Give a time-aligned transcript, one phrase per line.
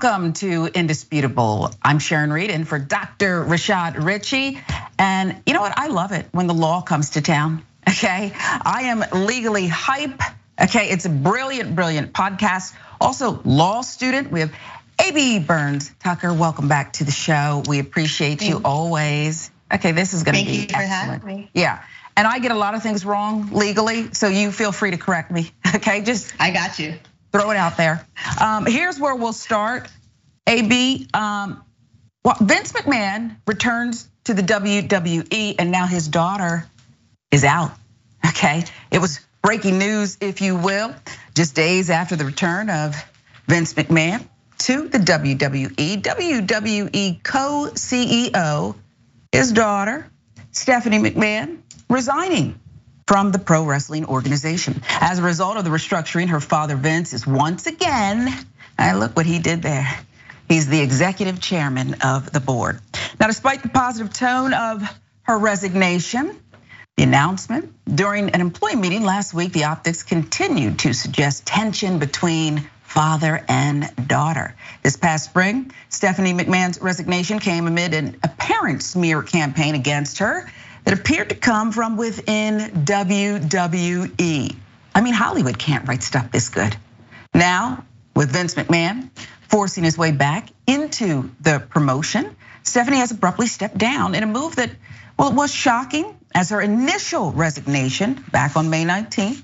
[0.00, 1.72] Welcome to Indisputable.
[1.82, 3.44] I'm Sharon Reed and for Dr.
[3.44, 4.60] Rashad Richey.
[4.96, 5.76] And you know what?
[5.76, 7.64] I love it when the law comes to town.
[7.88, 8.30] Okay.
[8.36, 10.22] I am legally hype.
[10.62, 10.90] Okay.
[10.90, 12.76] It's a brilliant, brilliant podcast.
[13.00, 14.30] Also, law student.
[14.30, 14.52] We have
[15.04, 16.32] AB Burns Tucker.
[16.32, 17.64] Welcome back to the show.
[17.66, 19.50] We appreciate you always.
[19.74, 21.48] Okay, this is gonna be excellent.
[21.54, 21.82] Yeah.
[22.16, 25.32] And I get a lot of things wrong legally, so you feel free to correct
[25.32, 25.50] me.
[25.74, 26.94] Okay, just I got you.
[27.30, 28.06] Throw it out there.
[28.40, 29.88] Um, here's where we'll start.
[30.48, 31.62] AB, um,
[32.24, 36.66] well, Vince McMahon returns to the WWE, and now his daughter
[37.30, 37.72] is out.
[38.26, 40.94] Okay, it was breaking news, if you will,
[41.34, 42.96] just days after the return of
[43.46, 44.26] Vince McMahon
[44.58, 46.02] to the WWE.
[46.02, 48.74] WWE co-CEO,
[49.30, 50.10] his daughter
[50.50, 51.58] Stephanie McMahon,
[51.90, 52.58] resigning
[53.06, 54.82] from the pro wrestling organization.
[54.88, 58.28] As a result of the restructuring, her father Vince is once again,
[58.78, 59.98] and look what he did there.
[60.48, 62.80] He's the executive chairman of the board.
[63.20, 64.82] Now, despite the positive tone of
[65.22, 66.36] her resignation,
[66.96, 72.68] the announcement during an employee meeting last week, the optics continued to suggest tension between
[72.82, 74.54] father and daughter.
[74.82, 80.50] This past spring, Stephanie McMahon's resignation came amid an apparent smear campaign against her
[80.84, 84.56] that appeared to come from within WWE.
[84.94, 86.74] I mean, Hollywood can't write stuff this good.
[87.34, 87.84] Now,
[88.16, 89.10] with Vince McMahon
[89.48, 94.56] forcing his way back into the promotion, Stephanie has abruptly stepped down in a move
[94.56, 94.70] that,
[95.18, 99.42] well, it was shocking as her initial resignation back on May 19th.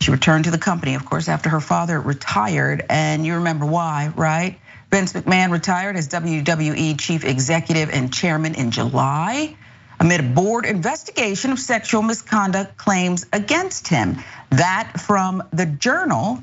[0.00, 2.84] She returned to the company, of course, after her father retired.
[2.88, 4.58] And you remember why, right?
[4.90, 9.56] Vince McMahon retired as WWE chief executive and chairman in July
[10.00, 14.18] amid a board investigation of sexual misconduct claims against him.
[14.50, 16.42] That from the Journal,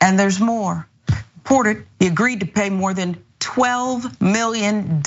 [0.00, 0.86] and there's more.
[1.44, 5.02] Reported he agreed to pay more than $12 million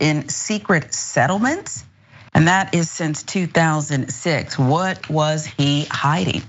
[0.00, 1.86] in secret settlements,
[2.34, 4.58] and that is since 2006.
[4.58, 6.42] What was he hiding?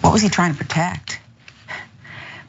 [0.00, 1.20] What was he trying to protect?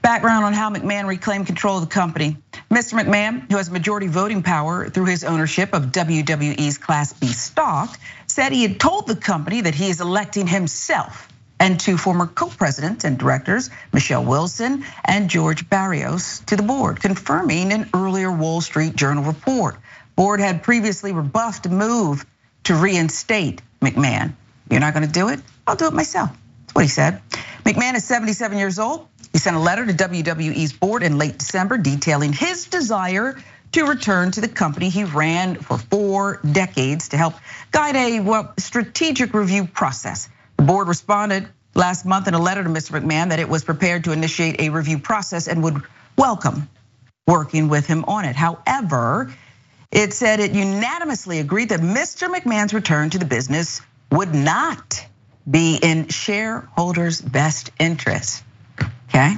[0.01, 2.37] Background on how McMahon reclaimed control of the company.
[2.71, 2.97] Mr.
[2.97, 8.53] McMahon, who has majority voting power through his ownership of WWE's Class B stock, said
[8.53, 11.27] he had told the company that he is electing himself
[11.59, 17.71] and two former co-presidents and directors, Michelle Wilson and George Barrios, to the board, confirming
[17.73, 19.77] an earlier Wall Street Journal report.
[20.15, 22.25] Board had previously rebuffed a move
[22.65, 24.33] to reinstate McMahon.
[24.69, 25.39] You're not gonna do it?
[25.65, 26.29] I'll do it myself.
[26.61, 27.21] That's what he said.
[27.63, 29.07] McMahon is 77 years old.
[29.31, 33.37] He sent a letter to WWE's board in late December detailing his desire
[33.73, 37.35] to return to the company he ran for four decades to help
[37.71, 40.29] guide a strategic review process.
[40.57, 42.99] The board responded last month in a letter to Mr.
[42.99, 45.81] McMahon that it was prepared to initiate a review process and would
[46.17, 46.67] welcome
[47.27, 48.35] working with him on it.
[48.35, 49.33] However,
[49.91, 52.33] it said it unanimously agreed that Mr.
[52.33, 53.81] McMahon's return to the business
[54.11, 55.05] would not
[55.49, 58.43] be in shareholders' best interest.
[59.09, 59.35] Okay.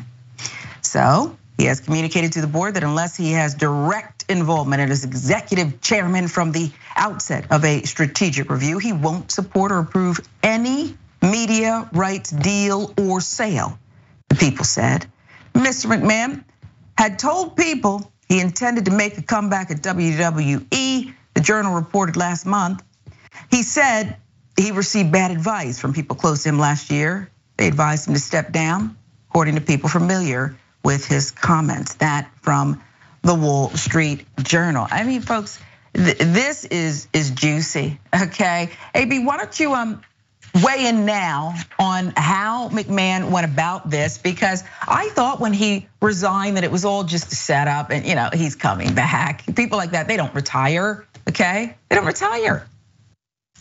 [0.81, 5.81] So he has communicated to the board that unless he has direct involvement as executive
[5.81, 11.89] chairman from the outset of a strategic review, he won't support or approve any media
[11.93, 13.77] rights deal or sale.
[14.29, 15.05] The people said.
[15.53, 15.87] Mr.
[15.87, 16.43] McMahon
[16.97, 21.13] had told people he intended to make a comeback at WWE.
[21.33, 22.83] The journal reported last month.
[23.49, 24.17] He said
[24.57, 27.31] he received bad advice from people close to him last year.
[27.57, 28.97] They advised him to step down
[29.29, 31.95] according to people familiar with his comments.
[31.95, 32.81] That from
[33.21, 34.87] the Wall Street Journal.
[34.89, 35.59] I mean, folks,
[35.93, 37.99] this is is juicy.
[38.13, 40.01] Okay, AB, why don't you um
[40.63, 44.17] weigh in now on how McMahon went about this?
[44.17, 48.15] Because I thought when he resigned that it was all just a setup, and you
[48.15, 49.43] know he's coming back.
[49.55, 51.05] People like that, they don't retire.
[51.27, 52.65] Okay, they don't retire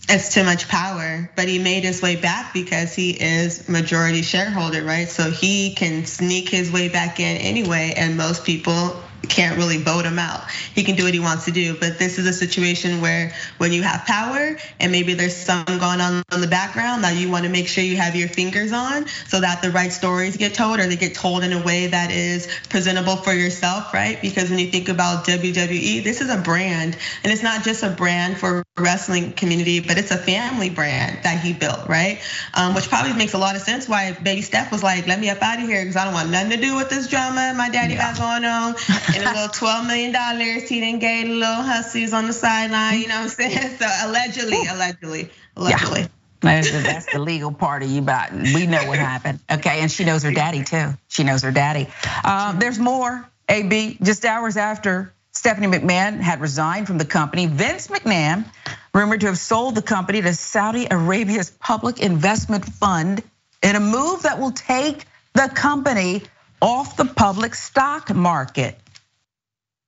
[0.09, 4.83] it's too much power, but he made his way back because he is majority shareholder,
[4.83, 5.09] right?
[5.09, 8.97] So he can sneak his way back in anyway, and most people
[9.29, 10.51] can't really vote him out.
[10.51, 13.73] He can do what he wants to do, but this is a situation where when
[13.73, 17.45] you have power and maybe there's some going on in the background that you want
[17.45, 20.79] to make sure you have your fingers on so that the right stories get told
[20.81, 24.21] or they get told in a way that is presentable for yourself, right?
[24.23, 27.91] Because when you think about WWE, this is a brand and it's not just a
[27.91, 32.21] brand for wrestling community, but it's a family brand that he built, right?
[32.55, 35.29] Um, which probably makes a lot of sense why Baby Steph was like, let me
[35.29, 37.69] up out of here because I don't want nothing to do with this drama my
[37.69, 38.13] daddy yeah.
[38.13, 38.75] got going on.
[39.15, 40.61] And a little $12 million.
[40.67, 43.59] He didn't get little hussies on the sideline, you know what I'm saying?
[43.79, 46.01] So allegedly, allegedly, allegedly.
[46.01, 46.09] Yeah.
[46.41, 49.41] That's the legal part of you, but we know what happened.
[49.51, 50.91] Okay, and she knows her daddy too.
[51.09, 51.89] She knows her daddy.
[52.25, 53.29] Um, there's more.
[53.49, 58.45] AB, just hours after Stephanie McMahon had resigned from the company, Vince McMahon,
[58.93, 63.23] rumored to have sold the company to Saudi Arabia's public investment fund
[63.63, 66.23] in a move that will take the company
[66.61, 68.79] off the public stock market.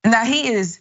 [0.03, 0.79] Now he is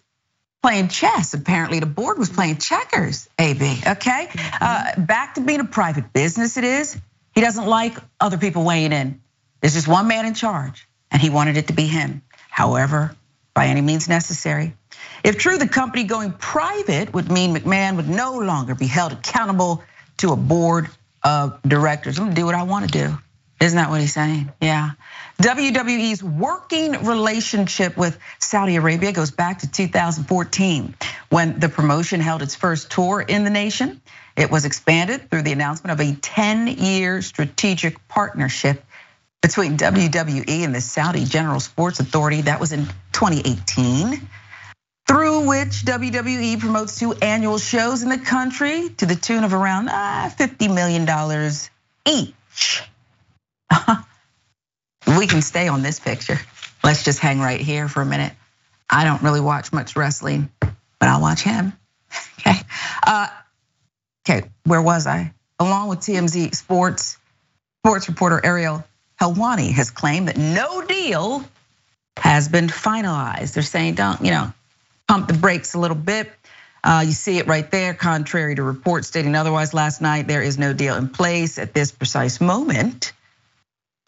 [0.62, 1.34] playing chess.
[1.34, 4.28] Apparently, the board was playing checkers, AB, okay?
[4.61, 6.99] Uh, back to being a private business, it is.
[7.34, 9.20] He doesn't like other people weighing in.
[9.61, 12.22] There's just one man in charge, and he wanted it to be him.
[12.50, 13.14] However,
[13.55, 14.75] by any means necessary.
[15.23, 19.82] If true, the company going private would mean McMahon would no longer be held accountable
[20.19, 20.88] to a board
[21.23, 22.19] of directors.
[22.19, 23.16] I'm gonna do what I wanna do.
[23.61, 24.50] Isn't that what he's saying?
[24.61, 24.93] Yeah.
[25.40, 30.94] WWE's working relationship with Saudi Arabia goes back to 2014
[31.31, 34.02] when the promotion held its first tour in the nation.
[34.37, 38.84] It was expanded through the announcement of a 10 year strategic partnership
[39.40, 42.42] between WWE and the Saudi General Sports Authority.
[42.42, 44.28] That was in 2018
[45.08, 49.88] through which WWE promotes two annual shows in the country to the tune of around
[49.88, 51.08] uh, $50 million
[52.06, 52.82] each.
[55.17, 56.39] we can stay on this picture.
[56.83, 58.33] Let's just hang right here for a minute.
[58.89, 61.73] I don't really watch much wrestling, but I'll watch him.
[62.41, 62.59] Okay.
[63.07, 63.29] Uh,
[64.27, 65.35] okay, where was I?
[65.59, 67.19] Along with TMZ Sports,
[67.85, 68.83] sports reporter Ariel
[69.21, 71.45] Helwani has claimed that no deal
[72.17, 73.53] has been finalized.
[73.53, 74.53] They're saying, don't, you know,
[75.07, 76.33] pump the brakes a little bit.
[76.83, 80.59] Uh, you see it right there, contrary to reports stating otherwise last night, there is
[80.59, 83.12] no deal in place at this precise moment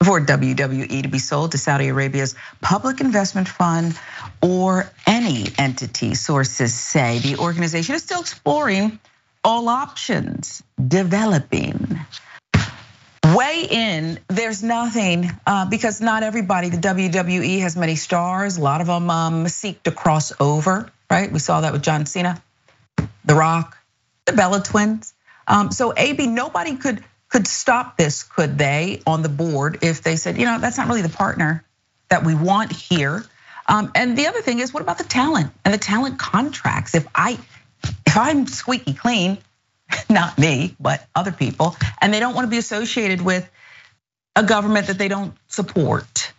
[0.04, 3.98] for WWE to be sold to Saudi Arabia's public investment fund
[4.42, 7.18] or any entity, sources say.
[7.18, 8.98] The organization is still exploring
[9.44, 12.00] all options, developing.
[13.24, 18.58] Weigh in, there's nothing, uh, because not everybody, the WWE has many stars.
[18.58, 21.30] A lot of them um, seek to cross over, right?
[21.30, 22.42] We saw that with John Cena,
[23.24, 23.78] The Rock,
[24.26, 25.14] the Bella twins.
[25.46, 30.16] Um, so AB, nobody could could stop this, could they, on the board if they
[30.16, 31.64] said, you know, that's not really the partner
[32.10, 33.24] that we want here.
[33.66, 36.94] Um, and the other thing is, what about the talent and the talent contracts?
[36.94, 37.38] If I,
[38.06, 39.38] if I'm squeaky clean,
[40.10, 43.50] not me, but other people, and they don't want to be associated with
[44.36, 46.32] a government that they don't support.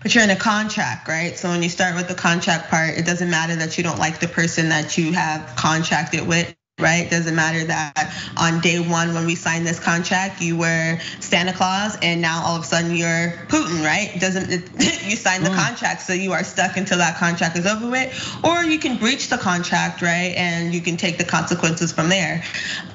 [0.00, 1.36] But you're in a contract, right?
[1.36, 4.20] So when you start with the contract part, it doesn't matter that you don't like
[4.20, 7.10] the person that you have contracted with right?
[7.10, 11.96] Doesn't matter that on day one when we signed this contract, you were Santa Claus,
[12.02, 14.14] and now all of a sudden you're Putin, right?
[14.20, 14.50] Doesn't
[15.08, 15.56] you signed the mm.
[15.56, 19.28] contract, so you are stuck until that contract is over with, or you can breach
[19.28, 20.34] the contract, right?
[20.36, 22.44] And you can take the consequences from there.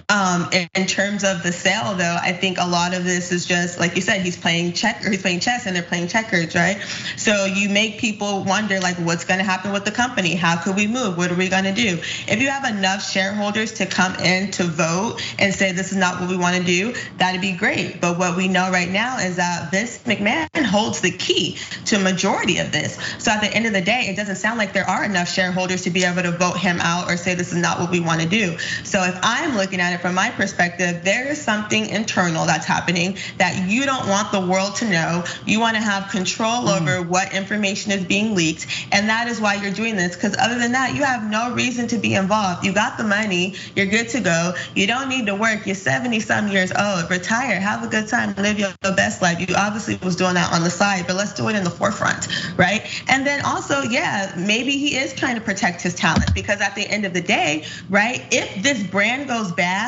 [0.09, 3.79] Um, in terms of the sale, though, I think a lot of this is just
[3.79, 6.81] like you said, he's playing check or he's playing chess, and they're playing checkers, right?
[7.17, 10.35] So you make people wonder, like, what's going to happen with the company?
[10.35, 11.17] How could we move?
[11.17, 11.99] What are we going to do?
[12.27, 16.19] If you have enough shareholders to come in to vote and say this is not
[16.19, 18.01] what we want to do, that'd be great.
[18.01, 22.57] But what we know right now is that Vince McMahon holds the key to majority
[22.59, 22.97] of this.
[23.19, 25.83] So at the end of the day, it doesn't sound like there are enough shareholders
[25.83, 28.21] to be able to vote him out or say this is not what we want
[28.21, 28.57] to do.
[28.83, 33.17] So if I'm looking at it from my perspective, there is something internal that's happening
[33.37, 35.23] that you don't want the world to know.
[35.45, 36.81] You want to have control mm.
[36.81, 40.15] over what information is being leaked, and that is why you're doing this.
[40.15, 42.65] Because other than that, you have no reason to be involved.
[42.65, 44.53] You got the money, you're good to go.
[44.75, 45.65] You don't need to work.
[45.65, 47.09] You're 70 some years old.
[47.09, 49.39] Retire, have a good time, live your best life.
[49.39, 52.27] You obviously was doing that on the side, but let's do it in the forefront,
[52.57, 52.81] right?
[53.07, 56.87] And then also, yeah, maybe he is trying to protect his talent because at the
[56.87, 58.25] end of the day, right?
[58.31, 59.82] If this brand goes bad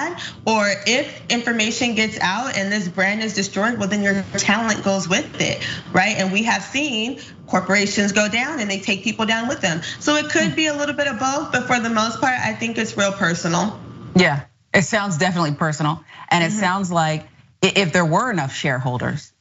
[0.46, 5.08] or if information gets out and this brand is destroyed, well, then your talent goes
[5.08, 6.16] with it, right?
[6.18, 9.82] And we have seen corporations go down and they take people down with them.
[10.00, 12.54] So it could be a little bit of both, but for the most part, I
[12.54, 13.80] think it's real personal.
[14.16, 16.04] Yeah, it sounds definitely personal.
[16.30, 16.60] And it mm-hmm.
[16.60, 17.28] sounds like
[17.62, 19.32] if there were enough shareholders,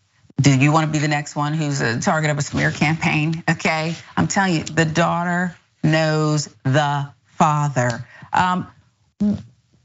[0.41, 3.45] do you want to be the next one who's a target of a smear campaign?
[3.49, 8.07] Okay, I'm telling you, the daughter knows the father.
[8.33, 8.67] Um,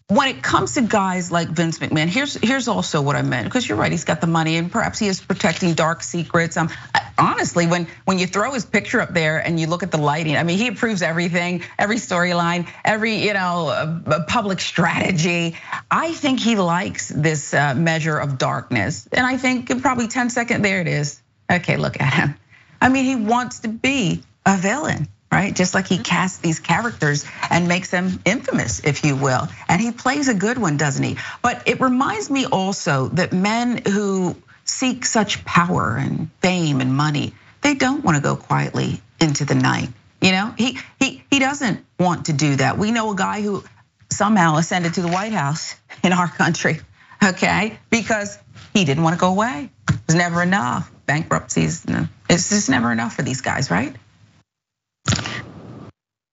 [0.10, 3.70] when it comes to guys like Vince McMahon, here's here's also what I meant because
[3.70, 3.92] you're right.
[3.92, 6.58] He's got the money and perhaps he is protecting dark secrets.
[6.58, 6.72] Um,
[7.16, 10.36] honestly, when when you throw his picture up there and you look at the lighting,
[10.36, 15.56] I mean, he approves everything, every storyline, every you know public strategy.
[15.92, 20.64] I think he likes this uh, measure of darkness, and I think probably 10 second
[20.64, 21.22] there it is.
[21.52, 22.36] Okay, look at him.
[22.82, 25.56] I mean, he wants to be a villain right?
[25.56, 26.04] Just like he mm-hmm.
[26.04, 29.48] casts these characters and makes them infamous, if you will.
[29.68, 31.18] And he plays a good one, doesn't he?
[31.42, 37.34] But it reminds me also that men who seek such power and fame and money,
[37.62, 39.90] they don't want to go quietly into the night.
[40.22, 42.78] You know, he he he doesn't want to do that.
[42.78, 43.64] We know a guy who
[44.10, 46.80] somehow ascended to the White House in our country,
[47.24, 47.80] okay?
[47.90, 48.38] Because
[48.74, 49.70] he didn't want to go away.
[49.90, 50.92] It was never enough.
[51.06, 51.86] Bankruptcies,
[52.30, 53.96] it's just never enough for these guys, right?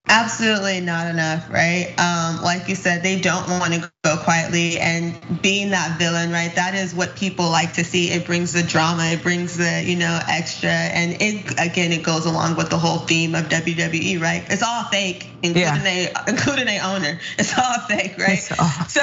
[0.09, 1.93] Absolutely not enough, right?
[1.97, 6.53] Um, like you said, they don't want to go quietly and being that villain, right?
[6.55, 8.11] That is what people like to see.
[8.11, 10.69] It brings the drama, it brings the, you know, extra.
[10.69, 14.45] And it again, it goes along with the whole theme of WWE, right?
[14.49, 16.25] It's all fake, including yeah.
[16.25, 17.19] a including a owner.
[17.37, 18.39] It's all fake, right?
[18.87, 19.01] So,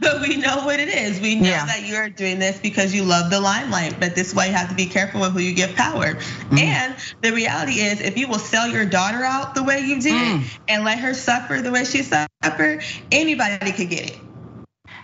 [0.00, 1.20] but we know what it is.
[1.20, 1.66] We know yeah.
[1.66, 4.00] that you are doing this because you love the limelight.
[4.00, 6.14] But this way you have to be careful with who you give power.
[6.14, 6.58] Mm.
[6.58, 10.40] And the reality is if you will sell your daughter out the way you did
[10.40, 10.58] mm.
[10.68, 12.82] and let her suffer the way she suffered,
[13.12, 14.18] anybody could get it.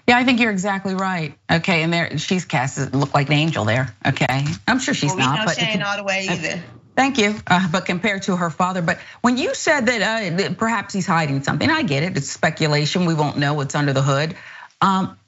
[0.06, 1.36] Yeah, I think you're exactly right.
[1.50, 3.94] Okay, and there she's cast look like an angel there.
[4.06, 5.46] Okay, I'm sure she's well, not.
[5.46, 6.62] but she ain't all the way either.
[6.96, 7.34] Thank you.
[7.46, 11.42] Uh, but compared to her father, but when you said that uh, perhaps he's hiding
[11.42, 12.16] something, I get it.
[12.16, 13.04] It's speculation.
[13.04, 14.36] We won't know what's under the hood.
[14.80, 15.18] Um,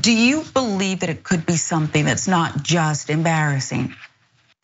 [0.00, 3.94] do you believe that it could be something that's not just embarrassing,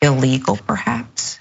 [0.01, 1.39] illegal, perhaps?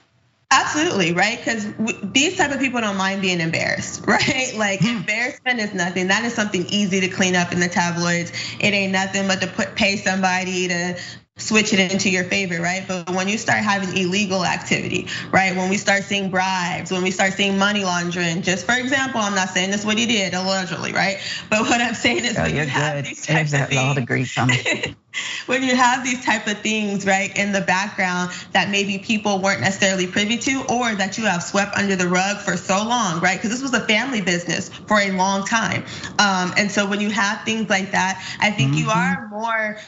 [0.52, 1.38] Absolutely, right?
[1.38, 1.72] Because
[2.02, 4.52] these type of people don't mind being embarrassed, right?
[4.56, 4.98] Like hmm.
[4.98, 6.08] embarrassment is nothing.
[6.08, 8.32] That is something easy to clean up in the tabloids.
[8.58, 10.98] It ain't nothing but to put pay somebody to
[11.40, 12.84] switch it into your favor, right?
[12.86, 15.56] But when you start having illegal activity, right?
[15.56, 19.34] When we start seeing bribes, when we start seeing money laundering, just for example, I'm
[19.34, 21.18] not saying this what he did allegedly, right?
[21.48, 24.36] But what I'm saying is, oh, when you have these types of things,
[25.46, 29.60] when you have these type of things, right, in the background that maybe people weren't
[29.60, 33.38] necessarily privy to, or that you have swept under the rug for so long, right?
[33.38, 35.84] Because this was a family business for a long time,
[36.18, 38.84] um, and so when you have things like that, I think mm-hmm.
[38.84, 39.78] you are more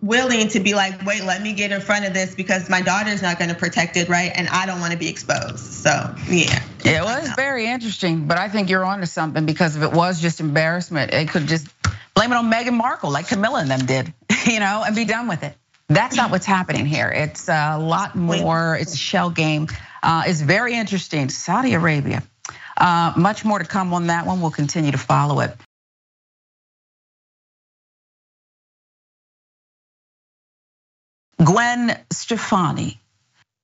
[0.00, 3.22] willing to be like, wait, let me get in front of this because my daughter's
[3.22, 4.32] not gonna protect it, right?
[4.34, 5.58] And I don't wanna be exposed.
[5.58, 5.90] So,
[6.28, 6.62] yeah.
[6.84, 10.40] It was very interesting, but I think you're onto something because if it was just
[10.40, 11.68] embarrassment, it could just
[12.14, 14.12] blame it on Meghan Markle like Camilla and them did,
[14.46, 15.56] you know, and be done with it.
[15.88, 17.08] That's not what's happening here.
[17.08, 19.68] It's a lot more, it's a shell game.
[20.02, 21.28] Uh, it's very interesting.
[21.28, 22.22] Saudi Arabia.
[22.76, 24.40] Uh, much more to come on that one.
[24.40, 25.54] We'll continue to follow it.
[31.44, 33.00] Gwen Stefani.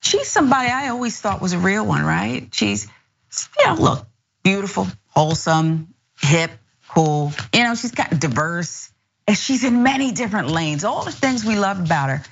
[0.00, 2.48] She's somebody I always thought was a real one, right?
[2.52, 2.88] She's,
[3.58, 4.06] you know, look,
[4.42, 6.50] beautiful, wholesome, hip,
[6.88, 7.32] cool.
[7.52, 8.90] You know, she's got diverse.
[9.26, 12.22] And she's in many different lanes, all the things we love about her.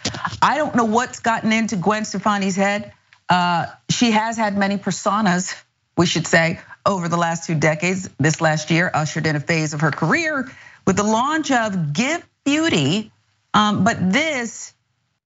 [0.40, 2.92] I don't know what's gotten into Gwen Stefani's head.
[3.28, 5.54] Uh, she has had many personas,
[5.98, 8.08] we should say, over the last two decades.
[8.18, 10.50] This last year ushered in a phase of her career
[10.86, 13.12] with the launch of Give Beauty.
[13.52, 14.72] Um, but this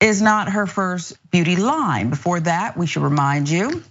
[0.00, 2.10] is not her first beauty line.
[2.10, 3.82] Before that, we should remind you,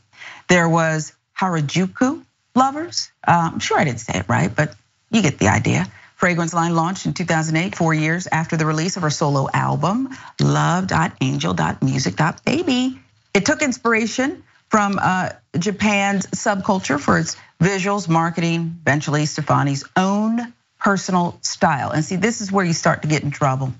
[0.47, 2.25] there was Harajuku
[2.55, 3.11] Lovers.
[3.23, 4.73] I'm sure I didn't say it right, but
[5.11, 5.85] you get the idea.
[6.15, 10.09] Fragrance line launched in 2008, four years after the release of her solo album,
[10.41, 12.99] love.angel.music.baby.
[13.33, 21.39] It took inspiration from uh, Japan's subculture for its visuals, marketing, eventually Stefani's own personal
[21.41, 21.91] style.
[21.91, 23.73] And see, this is where you start to get in trouble.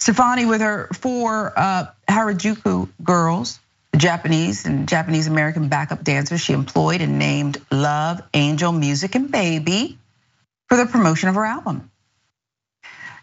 [0.00, 3.60] Stefani with her four uh, Harajuku girls,
[3.94, 9.98] Japanese and Japanese American backup dancers she employed and named Love, Angel, Music, and Baby
[10.68, 11.90] for the promotion of her album.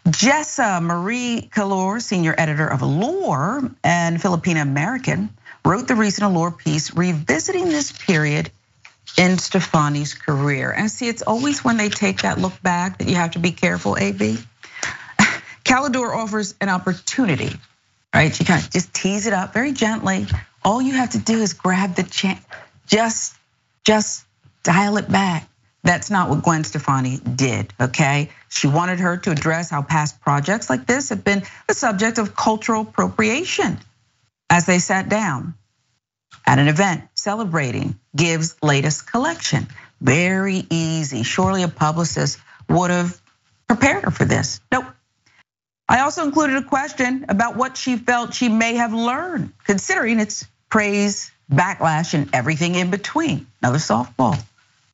[0.06, 5.30] Jesa Marie Calaor, senior editor of Allure and Filipino American,
[5.64, 8.50] wrote the recent Allure piece revisiting this period
[9.16, 10.70] in Stefani's career.
[10.70, 13.50] And see, it's always when they take that look back that you have to be
[13.50, 14.38] careful, AB.
[15.68, 17.50] Calidor offers an opportunity,
[18.14, 18.40] right?
[18.40, 20.26] You kind of just tease it up very gently.
[20.64, 22.42] All you have to do is grab the chance,
[22.86, 23.36] just,
[23.84, 24.24] just
[24.62, 25.46] dial it back.
[25.84, 28.30] That's not what Gwen Stefani did, okay?
[28.48, 32.34] She wanted her to address how past projects like this have been the subject of
[32.34, 33.78] cultural appropriation
[34.48, 35.52] as they sat down
[36.46, 39.66] at an event celebrating Give's latest collection.
[40.00, 41.24] Very easy.
[41.24, 42.38] Surely a publicist
[42.70, 43.20] would have
[43.68, 44.60] prepared her for this.
[44.72, 44.86] Nope.
[45.88, 50.46] I also included a question about what she felt she may have learned, considering its
[50.68, 53.46] praise, backlash, and everything in between.
[53.62, 54.38] Another softball.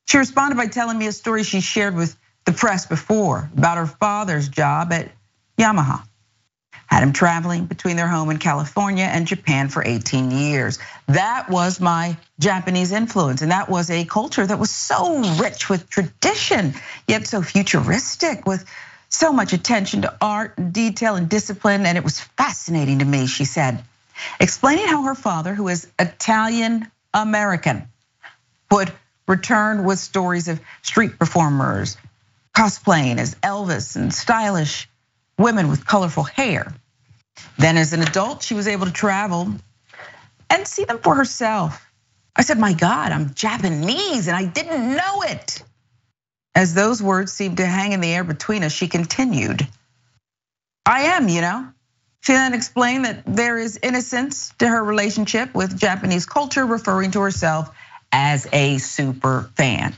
[0.06, 3.86] She responded by telling me a story she shared with the press before about her
[3.86, 5.10] father's job at
[5.58, 6.02] Yamaha.
[6.86, 10.78] Had him traveling between their home in California and Japan for 18 years.
[11.08, 15.88] That was my Japanese influence, and that was a culture that was so rich with
[15.88, 16.74] tradition,
[17.08, 18.64] yet so futuristic with
[19.14, 23.26] so much attention to art and detail and discipline, and it was fascinating to me,
[23.26, 23.82] she said.
[24.40, 27.88] Explaining how her father, who is Italian American
[28.70, 28.92] would
[29.26, 31.96] return with stories of street performers
[32.54, 34.88] cosplaying as Elvis and stylish
[35.38, 36.72] women with colorful hair.
[37.58, 39.52] Then, as an adult, she was able to travel
[40.50, 41.84] and see them for herself.
[42.36, 45.62] I said, My God, I'm Japanese and I didn't know it.
[46.54, 49.66] As those words seemed to hang in the air between us, she continued,
[50.86, 51.68] I am, you know.
[52.20, 57.20] She then explained that there is innocence to her relationship with Japanese culture, referring to
[57.20, 57.70] herself
[58.12, 59.94] as a super fan.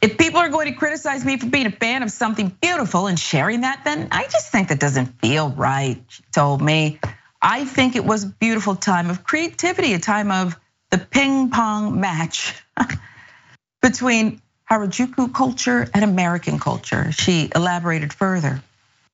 [0.00, 3.18] If people are going to criticize me for being a fan of something beautiful and
[3.18, 6.98] sharing that, then I just think that doesn't feel right, she told me.
[7.42, 10.56] I think it was a beautiful time of creativity, a time of
[10.90, 12.54] the ping pong match
[13.82, 14.40] between
[14.70, 17.12] Harajuku culture and American culture.
[17.12, 18.62] She elaborated further.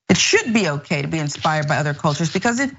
[0.09, 2.73] It should be okay to be inspired by other cultures because if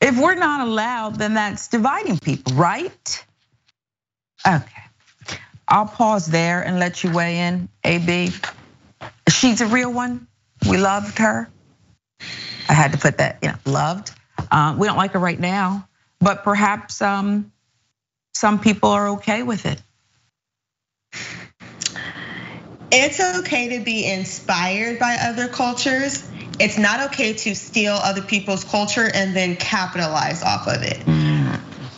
[0.00, 3.24] if we're not allowed, then that's dividing people, right?
[4.46, 4.82] Okay.
[5.66, 8.30] I'll pause there and let you weigh in, AB.
[9.30, 10.26] She's a real one.
[10.68, 11.48] We loved her.
[12.68, 14.10] I had to put that, you know, loved.
[14.50, 15.88] Uh, we don't like her right now,
[16.20, 17.52] but perhaps um,
[18.34, 19.80] some people are okay with it.
[22.96, 26.22] It's okay to be inspired by other cultures.
[26.60, 31.02] It's not okay to steal other people's culture and then capitalize off of it.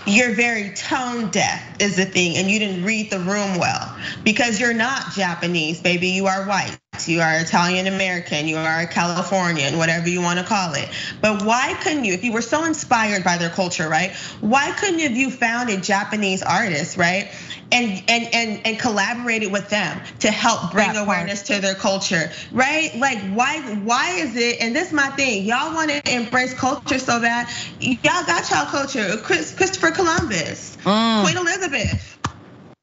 [0.07, 4.59] You're very tone deaf is the thing and you didn't read the room well because
[4.61, 9.79] you're not japanese baby you are white you are italian american you are a californian
[9.79, 10.89] whatever you want to call it
[11.21, 14.99] but why couldn't you if you were so inspired by their culture right why couldn't
[14.99, 17.31] you have you found a japanese artist right
[17.73, 21.57] and and and and collaborated with them to help bring that awareness part.
[21.57, 22.95] to their culture, right?
[22.97, 24.61] Like why why is it?
[24.61, 25.45] And this is my thing.
[25.45, 27.49] Y'all want to embrace culture so bad.
[27.81, 29.17] Y'all got y'all culture.
[29.19, 31.23] Christopher Columbus, mm.
[31.23, 32.16] Queen Elizabeth.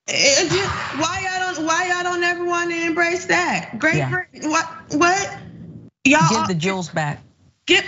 [0.07, 3.77] Why y'all don't why y'all don't ever want to embrace that?
[3.79, 4.23] Great yeah.
[4.41, 5.37] what what?
[6.03, 7.21] Y'all give the jewels back.
[7.65, 7.85] Give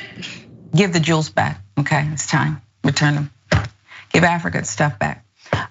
[0.74, 1.62] give the jewels back.
[1.78, 2.62] Okay, it's time.
[2.84, 3.32] Return them.
[4.14, 5.26] Give Africa its stuff back.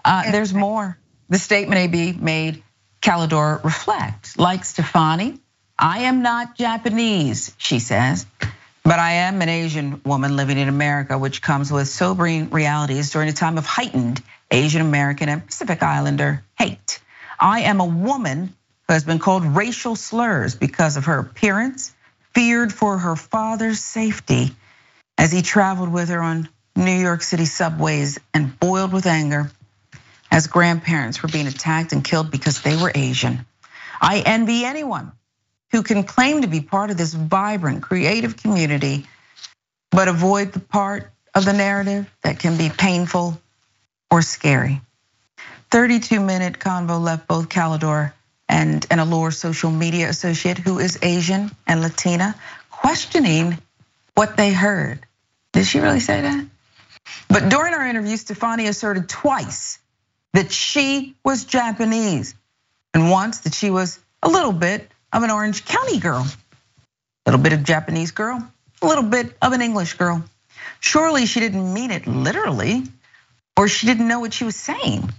[0.05, 0.99] Uh, there's more.
[1.31, 2.63] The statement AB made
[3.01, 4.39] Calidor reflect.
[4.39, 5.39] Like Stefani,
[5.79, 8.27] I am not Japanese, she says,
[8.83, 13.29] but I am an Asian woman living in America, which comes with sobering realities during
[13.29, 17.01] a time of heightened Asian American and Pacific Islander hate.
[17.41, 18.55] I am a woman
[18.87, 21.95] who has been called racial slurs because of her appearance,
[22.35, 24.55] feared for her father's safety
[25.17, 29.51] as he traveled with her on New York City subways and boiled with anger
[30.31, 33.47] as grandparents were being attacked and killed because they were Asian.
[34.01, 35.13] I envy anyone
[35.71, 39.07] who can claim to be part of this vibrant, creative community,
[39.91, 43.41] but avoid the part of the narrative that can be painful
[44.15, 44.81] or scary.
[45.73, 48.13] 32 minute convo left both Calidor
[48.49, 52.37] and an Allure social media associate who is Asian and Latina
[52.71, 53.59] questioning
[54.15, 55.01] what they heard.
[55.53, 56.47] Did she really say that?
[57.29, 59.81] But during our interview, Stefani asserted twice
[60.33, 62.37] that she was Japanese,
[62.95, 67.43] and once that she was a little bit of an Orange County girl, a little
[67.43, 68.49] bit of Japanese girl,
[68.81, 70.23] a little bit of an English girl.
[70.79, 72.85] Surely she didn't mean it literally,
[73.57, 75.13] or she didn't know what she was saying.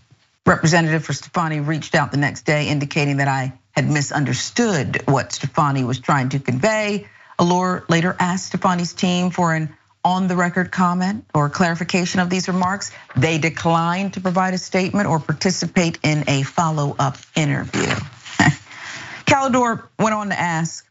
[0.45, 5.84] Representative for Stefani reached out the next day indicating that I had misunderstood what Stefani
[5.84, 7.08] was trying to convey.
[7.39, 12.48] Allure later asked Stefani's team for an on the record comment or clarification of these
[12.48, 12.91] remarks.
[13.17, 17.82] They declined to provide a statement or participate in a follow up interview.
[19.26, 20.88] Calidor went on to ask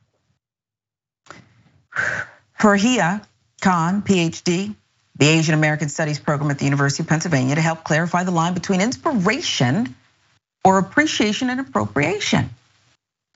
[2.58, 3.24] Fariha
[3.60, 4.74] Khan, PhD,
[5.16, 8.54] the Asian American Studies program at the University of Pennsylvania, to help clarify the line
[8.54, 9.94] between inspiration
[10.64, 12.50] or appreciation and appropriation.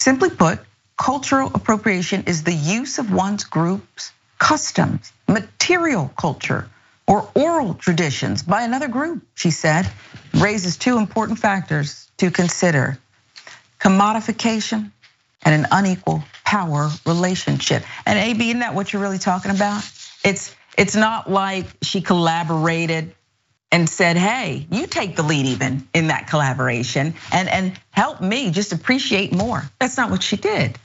[0.01, 0.61] Simply put,
[0.97, 6.69] cultural appropriation is the use of one's group's customs, material culture,
[7.07, 9.91] or oral traditions by another group, she said,
[10.35, 12.99] raises two important factors to consider
[13.81, 14.91] commodification
[15.43, 17.83] and an unequal power relationship.
[18.05, 19.83] And AB, isn't that what you're really talking about?
[20.25, 23.13] It's it's not like she collaborated
[23.71, 28.51] and said, hey, you take the lead even in that collaboration and, and help me
[28.51, 29.63] just appreciate more.
[29.81, 30.79] That's not what she did.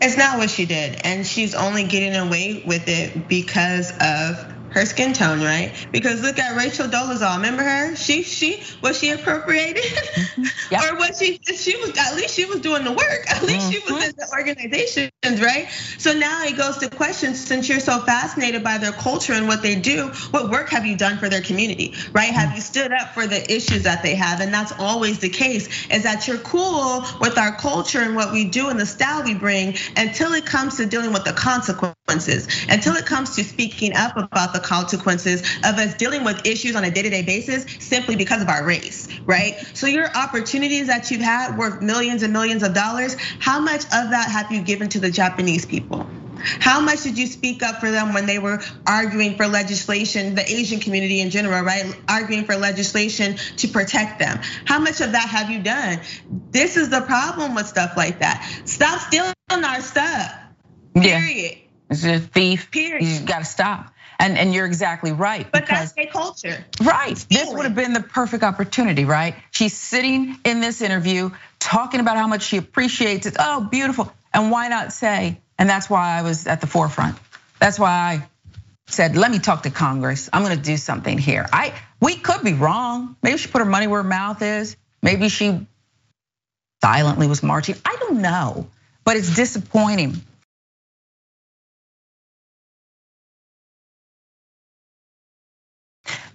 [0.00, 4.84] It's not what she did, and she's only getting away with it because of her
[4.86, 5.72] skin tone, right?
[5.90, 7.36] Because look at Rachel Dolezal.
[7.36, 7.96] Remember her?
[7.96, 10.44] She she was she appropriated, mm-hmm.
[10.70, 10.84] yep.
[10.84, 11.40] or was she?
[11.42, 13.24] She was at least she was doing the work.
[13.28, 13.70] At least mm-hmm.
[13.70, 14.10] she was mm-hmm.
[14.10, 15.10] in the organization.
[15.36, 15.68] Right?
[15.98, 19.62] So now it goes to questions since you're so fascinated by their culture and what
[19.62, 22.32] they do, what work have you done for their community, right?
[22.32, 24.40] Have you stood up for the issues that they have?
[24.40, 28.44] And that's always the case is that you're cool with our culture and what we
[28.44, 32.94] do and the style we bring until it comes to dealing with the consequences, until
[32.94, 36.90] it comes to speaking up about the consequences of us dealing with issues on a
[36.90, 39.54] day to day basis simply because of our race, right?
[39.74, 44.10] So your opportunities that you've had worth millions and millions of dollars, how much of
[44.10, 46.06] that have you given to the Japanese people?
[46.60, 50.48] How much did you speak up for them when they were arguing for legislation, the
[50.48, 51.84] Asian community in general, right?
[52.08, 54.38] Arguing for legislation to protect them.
[54.64, 55.98] How much of that have you done?
[56.52, 58.48] This is the problem with stuff like that.
[58.64, 60.32] Stop stealing our stuff.
[60.94, 61.56] Period.
[61.56, 61.64] Yeah.
[61.90, 62.70] It's a thief.
[62.70, 63.02] Period.
[63.02, 63.92] You gotta stop.
[64.20, 65.50] And, and you're exactly right.
[65.50, 66.64] But because, that's a culture.
[66.80, 67.16] Right.
[67.30, 69.34] This would have been the perfect opportunity, right?
[69.50, 73.36] She's sitting in this interview talking about how much she appreciates it.
[73.38, 74.12] Oh, beautiful.
[74.32, 77.18] And why not say, and that's why I was at the forefront.
[77.58, 78.28] That's why I
[78.86, 80.28] said, let me talk to Congress.
[80.32, 81.46] I'm gonna do something here.
[81.52, 83.16] I we could be wrong.
[83.22, 84.76] Maybe she put her money where her mouth is.
[85.02, 85.66] Maybe she
[86.82, 87.76] silently was marching.
[87.84, 88.68] I don't know,
[89.04, 90.22] but it's disappointing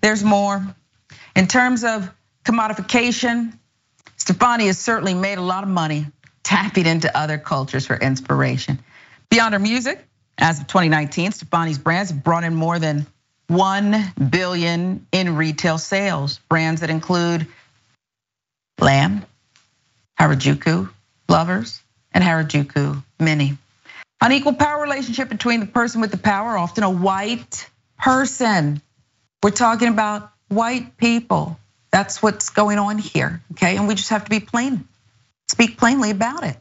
[0.03, 0.61] There's more.
[1.33, 3.57] In terms of commodification,
[4.17, 6.05] Stefani has certainly made a lot of money
[6.43, 8.79] tapping into other cultures for inspiration.
[9.29, 10.05] Beyond her music,
[10.37, 13.05] as of 2019, Stefani's brands have brought in more than
[13.47, 16.39] 1 billion in retail sales.
[16.49, 17.47] Brands that include
[18.79, 19.25] Lamb,
[20.19, 20.89] Harajuku
[21.29, 21.81] Lovers,
[22.13, 23.57] and Harajuku Mini.
[24.21, 28.81] Unequal power relationship between the person with the power, often a white person,
[29.43, 31.59] we're talking about white people.
[31.91, 33.75] That's what's going on here, okay?
[33.75, 34.87] And we just have to be plain,
[35.53, 36.57] speak plainly about it.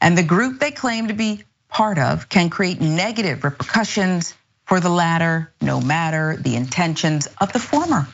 [0.00, 4.34] And the group they claim to be part of can create negative repercussions
[4.66, 8.06] for the latter, no matter the intentions of the former.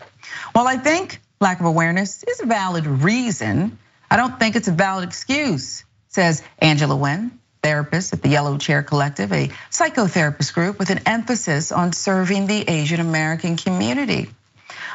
[0.53, 3.79] While I think lack of awareness is a valid reason,
[4.11, 8.83] I don't think it's a valid excuse, says Angela Wen, therapist at the Yellow Chair
[8.83, 14.31] Collective, a psychotherapist group with an emphasis on serving the Asian American community.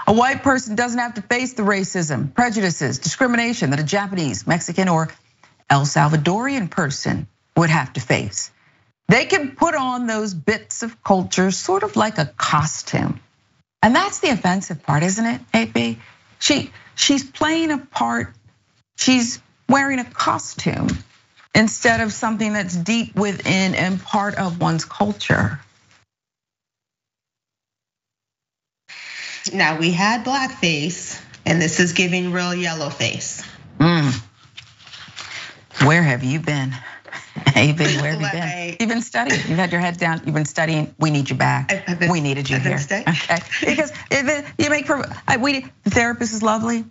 [0.08, 4.88] A white person doesn't have to face the racism, prejudices, discrimination that a Japanese, Mexican,
[4.88, 5.10] or
[5.70, 8.50] El Salvadorian person would have to face.
[9.10, 13.20] They can put on those bits of culture sort of like a costume.
[13.84, 16.00] And that's the offensive part, isn't it, AB?
[16.40, 18.34] She she's playing a part.
[18.96, 20.88] She's wearing a costume
[21.54, 25.60] instead of something that's deep within and part of one's culture.
[29.54, 33.44] Now we had blackface, and this is giving real yellow face.
[33.80, 34.14] Mm.
[35.86, 36.74] Where have you been?
[37.56, 38.76] AB, where have you been?
[38.80, 39.42] You've been studying.
[39.48, 40.22] You've had your head down.
[40.26, 40.94] You've been studying.
[41.00, 41.86] We need you back.
[42.00, 42.80] Been, we needed you here.
[42.92, 43.92] Okay, because
[44.58, 44.88] you make
[45.40, 46.86] we the therapist is lovely,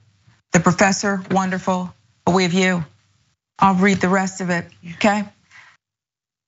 [0.52, 1.92] the professor wonderful,
[2.24, 2.84] but we have you.
[3.58, 5.24] I'll read the rest of it, okay?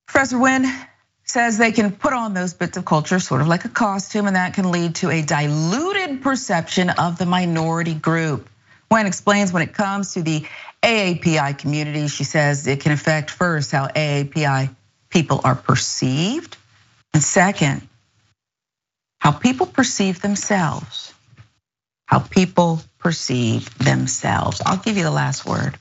[0.06, 0.64] Professor Wen
[1.30, 4.36] says they can put on those bits of culture sort of like a costume, and
[4.36, 8.48] that can lead to a diluted perception of the minority group.
[8.90, 10.46] Wen explains when it comes to the
[10.82, 14.74] AAPI community, she says it can affect first how AAPI
[15.10, 16.56] people are perceived,
[17.12, 17.86] and second,
[19.18, 21.12] how people perceive themselves.
[22.06, 24.62] How people perceive themselves.
[24.64, 25.76] I'll give you the last word.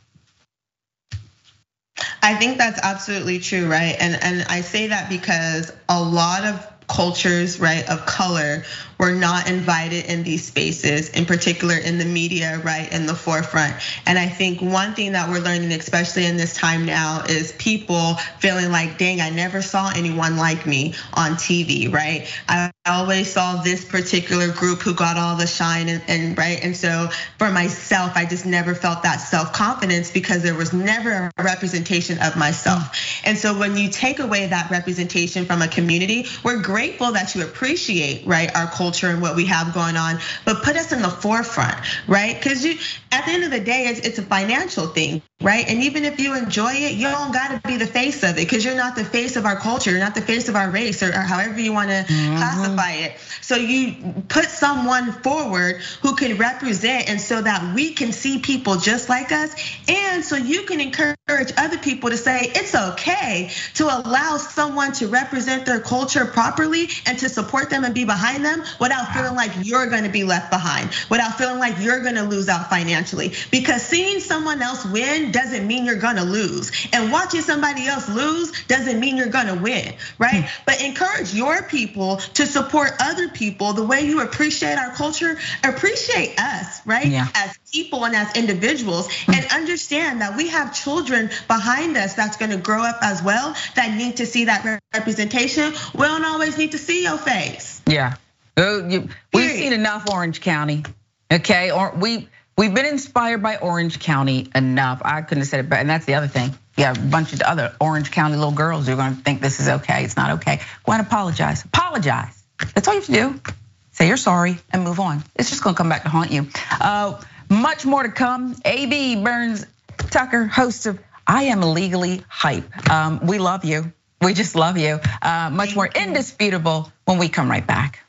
[2.21, 3.95] I think that's absolutely true, right?
[3.99, 8.63] And and I say that because a lot of cultures, right, of color
[8.99, 13.75] were not invited in these spaces, in particular in the media, right, in the forefront.
[14.05, 18.15] And I think one thing that we're learning, especially in this time now, is people
[18.39, 22.27] feeling like, dang, I never saw anyone like me on TV, right?
[22.47, 26.63] I always saw this particular group who got all the shine and, and right.
[26.63, 31.43] And so for myself, I just never felt that self-confidence because there was never a
[31.43, 32.95] representation of myself.
[33.23, 37.43] And so when you take away that representation from a community, we're grateful that you
[37.43, 41.01] appreciate, right, our culture culture and what we have going on, but put us in
[41.01, 41.75] the forefront,
[42.07, 42.37] right?
[42.37, 42.65] Because
[43.11, 45.69] at the end of the day, it's, it's a financial thing, right?
[45.69, 48.35] And even if you enjoy it, you don't got to be the face of it
[48.37, 51.03] because you're not the face of our culture, you're not the face of our race,
[51.03, 52.37] or, or however you want to mm-hmm.
[52.37, 53.19] classify it.
[53.41, 58.77] So you put someone forward who can represent, and so that we can see people
[58.77, 59.55] just like us,
[59.87, 65.07] and so you can encourage other people to say it's okay to allow someone to
[65.07, 69.51] represent their culture properly and to support them and be behind them without feeling like
[69.61, 73.33] you're gonna be left behind, without feeling like you're gonna lose out financially.
[73.51, 76.71] Because seeing someone else win win doesn't mean you're gonna lose.
[76.93, 80.43] And watching somebody else lose doesn't mean you're gonna win, right?
[80.43, 80.61] Hmm.
[80.65, 86.39] But encourage your people to support other people the way you appreciate our culture, appreciate
[86.39, 87.07] us, right?
[87.07, 87.27] Yeah.
[87.35, 89.33] As people and as individuals, hmm.
[89.33, 93.95] and understand that we have children behind us that's gonna grow up as well that
[93.95, 95.73] need to see that representation.
[95.93, 97.81] We don't always need to see your face.
[97.85, 98.15] Yeah.
[98.57, 100.83] We've seen enough Orange County.
[101.31, 105.01] Okay, or we we've been inspired by Orange County enough.
[105.05, 105.81] I couldn't have said it better.
[105.81, 106.57] And that's the other thing.
[106.75, 109.59] Yeah, a bunch of other Orange County little girls who are going to think this
[109.59, 110.03] is okay.
[110.03, 110.59] It's not okay.
[110.85, 111.63] Go and apologize.
[111.63, 112.43] Apologize.
[112.73, 113.53] That's all you have to do.
[113.91, 115.23] Say you're sorry and move on.
[115.35, 116.47] It's just going to come back to haunt you.
[116.79, 118.55] Uh, much more to come.
[118.65, 119.65] AB Burns
[119.97, 122.89] Tucker, host of I Am Legally Hype.
[122.89, 123.91] Um, we love you.
[124.21, 124.99] We just love you.
[125.21, 128.03] Uh, much more indisputable when we come right back.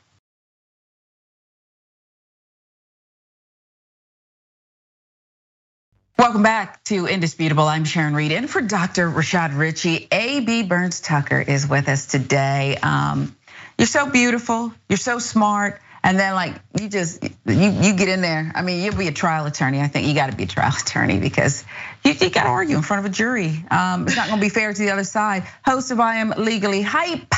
[6.29, 7.63] Welcome back to Indisputable.
[7.63, 9.09] I'm Sharon Reed, in for Dr.
[9.09, 10.07] Rashad Richey.
[10.11, 10.61] A.B.
[10.61, 12.77] Burns Tucker is with us today.
[12.83, 13.35] Um,
[13.79, 14.71] you're so beautiful.
[14.87, 15.81] You're so smart.
[16.03, 18.51] And then like you just you you get in there.
[18.53, 19.79] I mean, you'll be a trial attorney.
[19.79, 21.65] I think you got to be a trial attorney because
[22.03, 23.65] you, you got to argue in front of a jury.
[23.71, 25.47] Um, it's not going to be fair to the other side.
[25.65, 27.33] Host of I Am Legally Hype,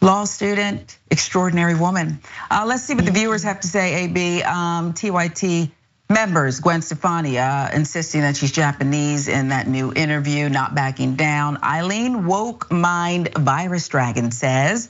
[0.00, 2.20] law student, extraordinary woman.
[2.50, 4.06] Uh, let's see what the viewers have to say.
[4.06, 5.72] Ab um, TYT
[6.08, 11.62] members, Gwen Stefani uh, insisting that she's Japanese in that new interview, not backing down.
[11.62, 14.88] Eileen Woke Mind Virus Dragon says,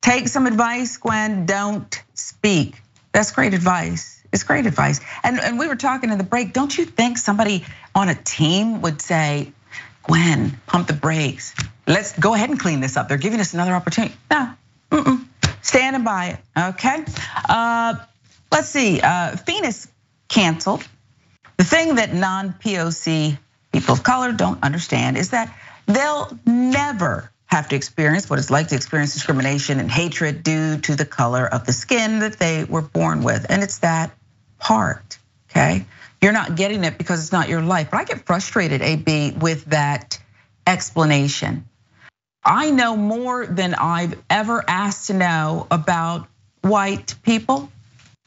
[0.00, 2.80] take some advice, Gwen, don't speak.
[3.12, 4.22] That's great advice.
[4.32, 5.00] It's great advice.
[5.22, 8.80] And, and we were talking in the break, don't you think somebody on a team
[8.82, 9.52] would say,
[10.04, 11.54] Gwen, pump the brakes.
[11.86, 13.08] Let's go ahead and clean this up.
[13.08, 14.14] They're giving us another opportunity.
[14.30, 14.52] No,
[14.90, 15.26] mm-mm.
[15.60, 17.04] standing by it, okay?
[17.48, 17.96] Uh,
[18.50, 19.88] let's see, uh, Phoenix
[20.32, 20.86] canceled.
[21.58, 23.38] The thing that non-POC
[23.72, 28.68] people of color don't understand is that they'll never have to experience what it's like
[28.68, 32.80] to experience discrimination and hatred due to the color of the skin that they were
[32.80, 33.44] born with.
[33.50, 34.10] And it's that
[34.58, 35.18] part,
[35.50, 35.84] okay?
[36.22, 37.90] You're not getting it because it's not your life.
[37.90, 40.18] But I get frustrated, AB, with that
[40.66, 41.68] explanation.
[42.42, 46.26] I know more than I've ever asked to know about
[46.62, 47.70] white people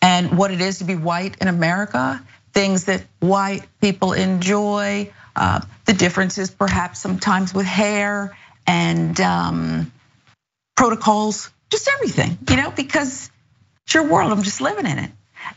[0.05, 5.61] and what it is to be white in America, things that white people enjoy, uh,
[5.85, 8.37] the differences perhaps sometimes with hair
[8.67, 9.91] and um,
[10.77, 13.31] protocols, just everything, you know, because
[13.83, 15.09] it's your world, I'm just living in it.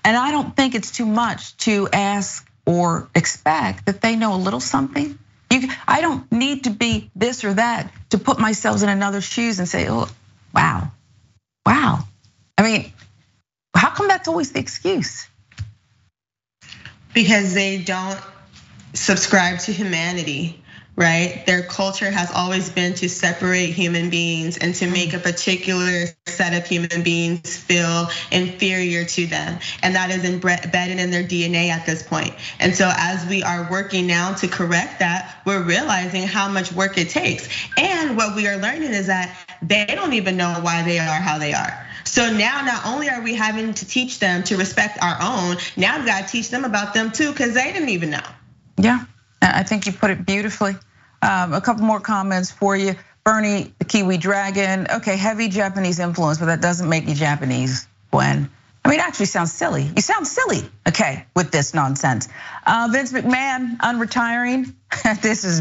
[0.02, 4.40] And I don't think it's too much to ask or expect that they know a
[4.40, 5.18] little something.
[5.50, 9.58] You, I don't need to be this or that to put myself in another's shoes
[9.58, 10.08] and say, oh,
[10.54, 10.90] wow,
[11.66, 11.98] wow.
[12.56, 12.92] I mean,
[13.74, 15.26] how come that's always the excuse?
[17.14, 18.18] Because they don't
[18.94, 20.62] subscribe to humanity,
[20.96, 21.44] right?
[21.46, 26.54] Their culture has always been to separate human beings and to make a particular set
[26.54, 29.60] of human beings feel inferior to them.
[29.82, 32.34] And that is embedded in their DNA at this point.
[32.58, 36.98] And so as we are working now to correct that, we're realizing how much work
[36.98, 37.48] it takes.
[37.76, 41.38] And what we are learning is that they don't even know why they are how
[41.38, 41.87] they are.
[42.08, 45.98] So now not only are we having to teach them to respect our own, now
[45.98, 48.26] we've got to teach them about them too, because they didn't even know.
[48.78, 49.04] Yeah,
[49.42, 50.74] I think you put it beautifully.
[51.20, 52.94] Um, a couple more comments for you.
[53.24, 54.86] Bernie, the Kiwi Dragon.
[54.90, 58.48] Okay, heavy Japanese influence, but that doesn't make you Japanese, Gwen.
[58.84, 59.82] I mean, it actually sounds silly.
[59.82, 62.28] You sound silly, okay, with this nonsense.
[62.66, 64.72] Uh, Vince McMahon unretiring.
[65.20, 65.60] this is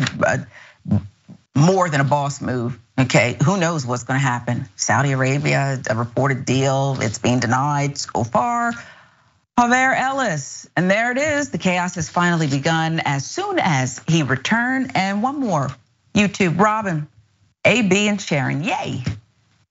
[1.53, 2.79] more than a boss move.
[2.99, 4.67] Okay, who knows what's gonna happen?
[4.75, 8.73] Saudi Arabia, a reported deal, it's being denied so far.
[9.57, 11.49] Javier Ellis, and there it is.
[11.51, 14.91] The chaos has finally begun as soon as he returned.
[14.95, 15.69] And one more,
[16.15, 17.07] YouTube, Robin,
[17.65, 19.03] AB and Sharon, yay.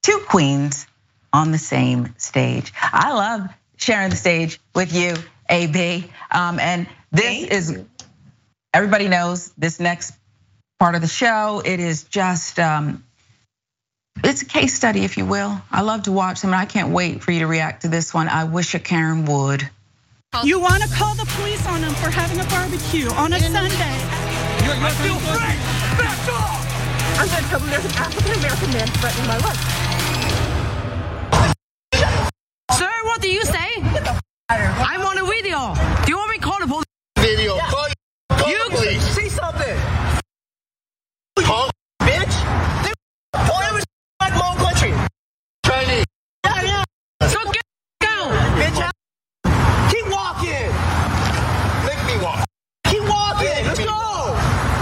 [0.03, 0.87] Two queens
[1.33, 2.73] on the same stage.
[2.81, 5.15] I love sharing the stage with you,
[5.49, 6.11] AB.
[6.31, 7.81] Um, and this is,
[8.73, 10.15] everybody knows this next
[10.79, 11.62] part of the show.
[11.65, 13.05] It is just, um,
[14.24, 15.61] it's a case study, if you will.
[15.70, 18.12] I love to watch them, and I can't wait for you to react to this
[18.12, 18.29] one.
[18.29, 19.68] I wish a Karen would.
[20.44, 23.96] You want to call the police on them for having a barbecue on a Sunday?
[24.64, 25.57] You're, you're I feel free.
[25.96, 26.66] Back off!
[27.18, 29.61] I'm going to tell them there's an African American man threatening my life.
[32.72, 33.83] Sir, what do you say?
[34.48, 35.74] I'm on a video.
[36.05, 36.85] Do you want me to call the police?
[37.18, 37.57] Video.
[37.57, 37.70] Yeah.
[37.70, 37.87] Call,
[38.31, 39.02] call you the police.
[39.02, 39.79] See something.
[41.38, 41.70] Call
[44.35, 44.93] my own country.
[45.65, 46.05] Chinese.
[46.45, 46.85] Yeah.
[47.29, 47.62] So get
[48.01, 48.33] down.
[48.59, 48.91] Bitch,
[49.91, 50.73] keep walking.
[52.07, 52.45] Me walk.
[52.87, 53.65] Keep walking.
[53.67, 54.37] Let's go.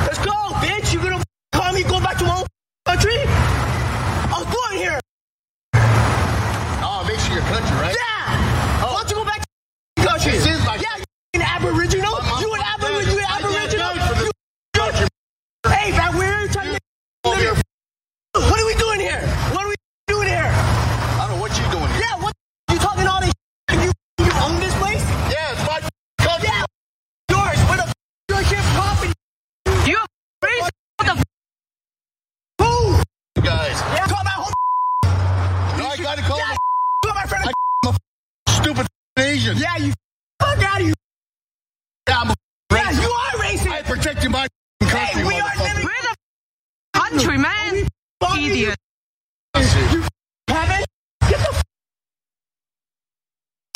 [0.06, 0.92] Let's go, bitch.
[0.92, 2.46] You gonna call me go back to my own
[2.86, 3.16] country?
[3.16, 5.00] I was born here.
[6.82, 7.96] Oh, makes you your country, right?
[7.96, 8.84] Yeah.
[8.84, 8.92] Oh.
[8.92, 9.46] Why don't you go back to
[10.02, 10.32] your country?
[10.32, 12.33] This is like yeah, you're an aboriginal.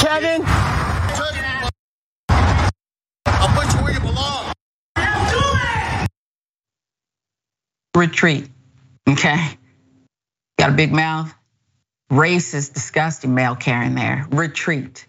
[0.08, 0.42] Kevin.
[3.26, 4.52] I'll put you where you belong.
[7.94, 8.48] retreat.
[9.06, 9.58] Okay.
[10.58, 11.34] Got a big mouth.
[12.10, 14.26] Racist, disgusting male Karen there.
[14.30, 15.04] Retreat.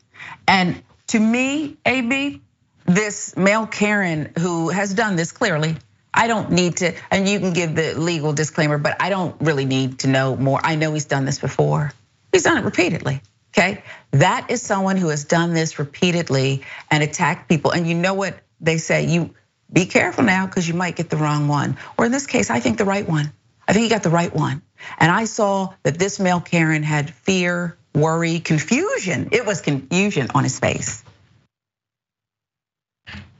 [0.45, 2.41] And to me, AB,
[2.85, 5.77] this male Karen who has done this clearly,
[6.13, 9.65] I don't need to, and you can give the legal disclaimer, but I don't really
[9.65, 10.59] need to know more.
[10.61, 11.93] I know he's done this before.
[12.33, 13.21] He's done it repeatedly.
[13.51, 13.83] Okay.
[14.11, 17.71] That is someone who has done this repeatedly and attacked people.
[17.71, 19.05] And you know what they say?
[19.05, 19.33] You
[19.71, 21.77] be careful now because you might get the wrong one.
[21.97, 23.31] Or in this case, I think the right one.
[23.67, 24.61] I think he got the right one.
[24.97, 29.29] And I saw that this male Karen had fear, worry, confusion.
[29.31, 31.03] It was confusion on his face.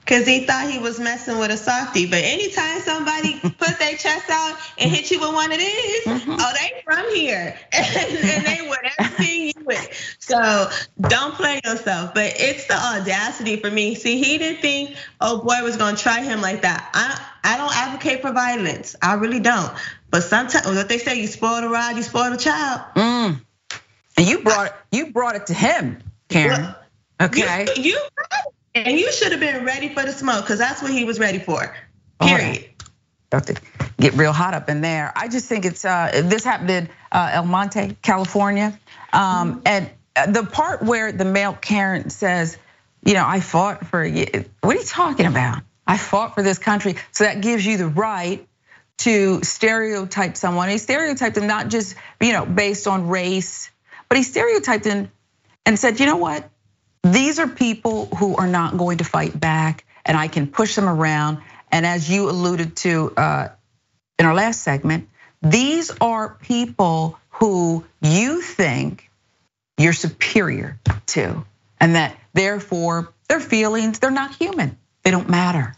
[0.10, 4.28] Cause he thought he was messing with a softie, but anytime somebody put their chest
[4.28, 8.68] out and hit you with one of these, oh, they from here, and, and they
[8.68, 10.18] would everything you with.
[10.18, 12.16] So don't play yourself.
[12.16, 13.94] But it's the audacity for me.
[13.94, 16.90] See, he didn't think oh boy was gonna try him like that.
[16.92, 18.96] I I don't advocate for violence.
[19.04, 19.72] I really don't.
[20.10, 22.82] But sometimes what they say, you spoil the rod, you spoil the child.
[22.96, 23.42] Mm.
[24.18, 26.74] And you brought it, you brought it to him, Karen.
[27.22, 27.68] Okay.
[27.76, 28.00] You, you
[28.86, 31.40] and you should have been ready for the smoke, cause that's what he was ready
[31.40, 31.76] for.
[32.20, 32.70] Oh, Period.
[33.32, 33.56] About to
[34.00, 35.12] get real hot up in there.
[35.16, 38.78] I just think it's uh, this happened in uh, El Monte, California,
[39.14, 39.90] um, and
[40.28, 42.58] the part where the male Karen says,
[43.06, 44.26] "You know, I fought for you."
[44.62, 45.62] What are you talking about?
[45.86, 48.48] I fought for this country, so that gives you the right
[49.00, 50.70] to stereotype someone.
[50.70, 53.70] He stereotyped them not just you know based on race,
[54.08, 55.12] but he stereotyped them
[55.68, 56.50] and said, "You know what?
[57.04, 60.88] These are people who are not going to fight back, and I can push them
[60.88, 61.40] around."
[61.72, 63.48] And as you alluded to uh,
[64.18, 65.10] in our last segment,
[65.42, 69.10] these are people who you think
[69.78, 71.46] you're superior to,
[71.80, 74.78] and that therefore their feelings, they're not human.
[75.04, 75.76] They don't matter.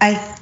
[0.00, 0.36] I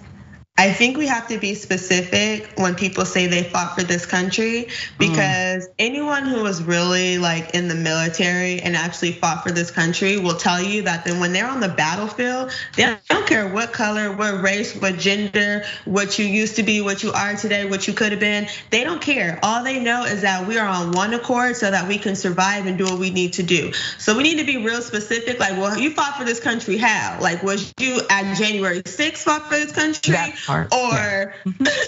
[0.61, 4.68] I think we have to be specific when people say they fought for this country
[4.99, 10.18] because anyone who was really like in the military and actually fought for this country
[10.18, 14.14] will tell you that then when they're on the battlefield, they don't care what color,
[14.14, 17.94] what race, what gender, what you used to be, what you are today, what you
[17.94, 18.46] could have been.
[18.68, 19.38] They don't care.
[19.42, 22.66] All they know is that we are on one accord so that we can survive
[22.66, 23.73] and do what we need to do.
[23.96, 25.40] So we need to be real specific.
[25.40, 27.16] Like, well, you fought for this country how?
[27.18, 30.12] Like, was you at January 6th fought for this country?
[30.12, 31.35] That part, or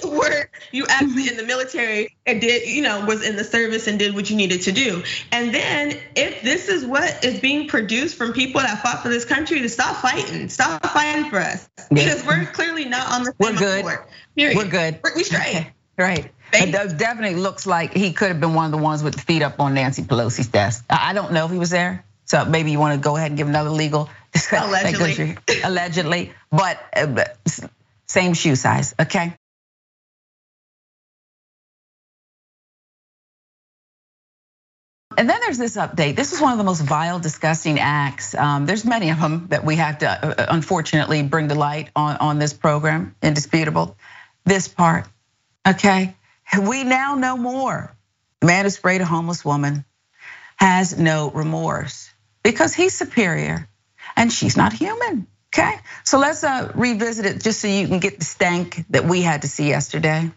[0.09, 3.99] were you actually in the military and did you know was in the service and
[3.99, 8.17] did what you needed to do and then if this is what is being produced
[8.17, 12.25] from people that fought for this country to stop fighting stop fighting for us because
[12.27, 13.99] we're clearly not on the We're same good.
[14.37, 14.57] Period.
[14.57, 15.01] We're good.
[15.03, 15.67] We're- we straight
[15.99, 16.31] Right.
[16.55, 19.21] It does- definitely looks like he could have been one of the ones with the
[19.21, 20.85] feet up on Nancy Pelosi's desk.
[20.89, 22.05] I don't know if he was there.
[22.25, 24.09] So maybe you want to go ahead and give another legal
[24.53, 25.37] Allegedly.
[25.65, 27.37] allegedly, but uh, but
[28.13, 29.35] same shoe size, okay?
[35.17, 36.17] And then there's this update.
[36.17, 38.35] This is one of the most vile, disgusting acts.
[38.35, 42.17] Um, there's many of them that we have to uh, unfortunately bring to light on,
[42.17, 43.97] on this program, indisputable.
[44.45, 45.07] This part,
[45.67, 46.17] okay?
[46.61, 47.95] We now know more.
[48.41, 49.85] The man who sprayed a homeless woman
[50.57, 52.11] has no remorse
[52.43, 53.69] because he's superior
[54.17, 55.27] and she's not human.
[55.55, 59.21] Okay, so let's uh, revisit it just so you can get the stank that we
[59.21, 60.31] had to see yesterday.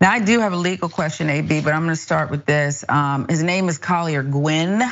[0.00, 2.84] Now I do have a legal question, AB, but I'm going to start with this.
[2.88, 4.82] Um, his name is Collier Gwin.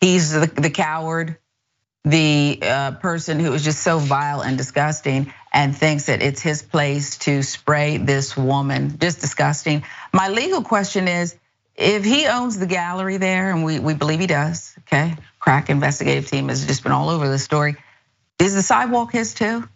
[0.00, 1.38] He's the, the coward,
[2.08, 6.62] the uh, person who is just so vile and disgusting, and thinks that it's his
[6.62, 8.98] place to spray this woman.
[8.98, 9.84] Just disgusting.
[10.12, 11.36] My legal question is:
[11.74, 15.16] if he owns the gallery there, and we, we believe he does, okay?
[15.38, 17.76] Crack investigative team has just been all over the story.
[18.38, 19.68] Is the sidewalk his too?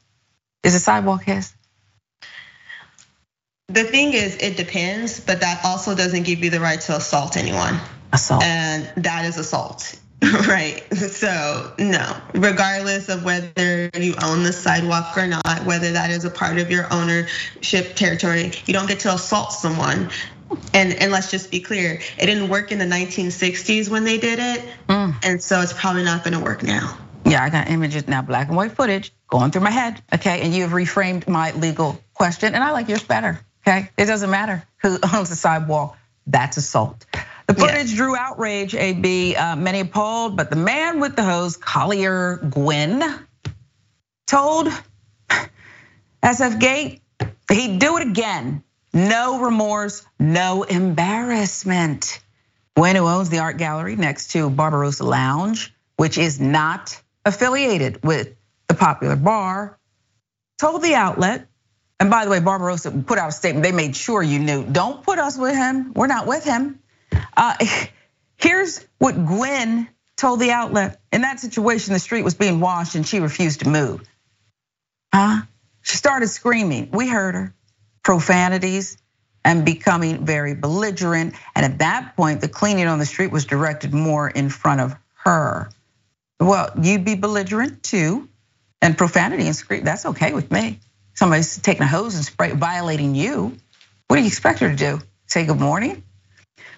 [0.63, 1.53] Is the sidewalk his?
[3.69, 7.37] The thing is, it depends, but that also doesn't give you the right to assault
[7.37, 7.79] anyone.
[8.13, 8.43] Assault.
[8.43, 9.99] And that is assault.
[10.47, 10.83] Right.
[10.95, 16.31] So, no, regardless of whether you own the sidewalk or not, whether that is a
[16.31, 20.11] part of your ownership territory, you don't get to assault someone.
[20.75, 24.39] And and let's just be clear, it didn't work in the 1960s when they did
[24.39, 24.65] it.
[24.89, 25.15] Mm.
[25.25, 26.97] And so it's probably not going to work now.
[27.25, 30.03] Yeah, I got images now, black and white footage going through my head.
[30.15, 33.41] Okay, and you have reframed my legal question, and I like yours better.
[33.67, 35.97] Okay, it doesn't matter who owns the sidewalk.
[36.27, 37.07] That's assault.
[37.53, 42.37] The footage drew outrage, AB, uh, many appalled, but the man with the hose, Collier
[42.37, 43.03] Gwin,
[44.27, 44.69] told
[46.23, 47.03] SF Gate
[47.51, 48.65] he'd do it again.
[48.95, 52.21] No remorse, no embarrassment.
[52.75, 58.35] Gwin, who owns the art gallery next to Barbarossa Lounge, which is not affiliated with
[58.69, 59.79] the popular bar,
[60.59, 61.49] told the outlet,
[62.01, 65.03] and by the way, Barbarossa put out a statement, they made sure you knew, don't
[65.03, 66.79] put us with him, we're not with him.
[67.37, 67.55] Uh,
[68.37, 71.01] here's what Gwin told the outlet.
[71.13, 74.03] In that situation, the street was being washed and she refused to move.
[75.15, 75.43] Huh?
[75.83, 76.91] She started screaming.
[76.93, 77.55] We heard her.
[78.03, 78.99] Profanities
[79.45, 81.35] and becoming very belligerent.
[81.55, 84.97] And at that point, the cleaning on the street was directed more in front of
[85.25, 85.71] her.
[86.41, 88.29] Well, you'd be belligerent too.
[88.81, 90.81] And profanity and scream, that's okay with me.
[91.15, 93.57] Somebody's taking a hose and spray, violating you.
[94.09, 95.01] What do you expect her to do?
[95.27, 96.03] Say good morning?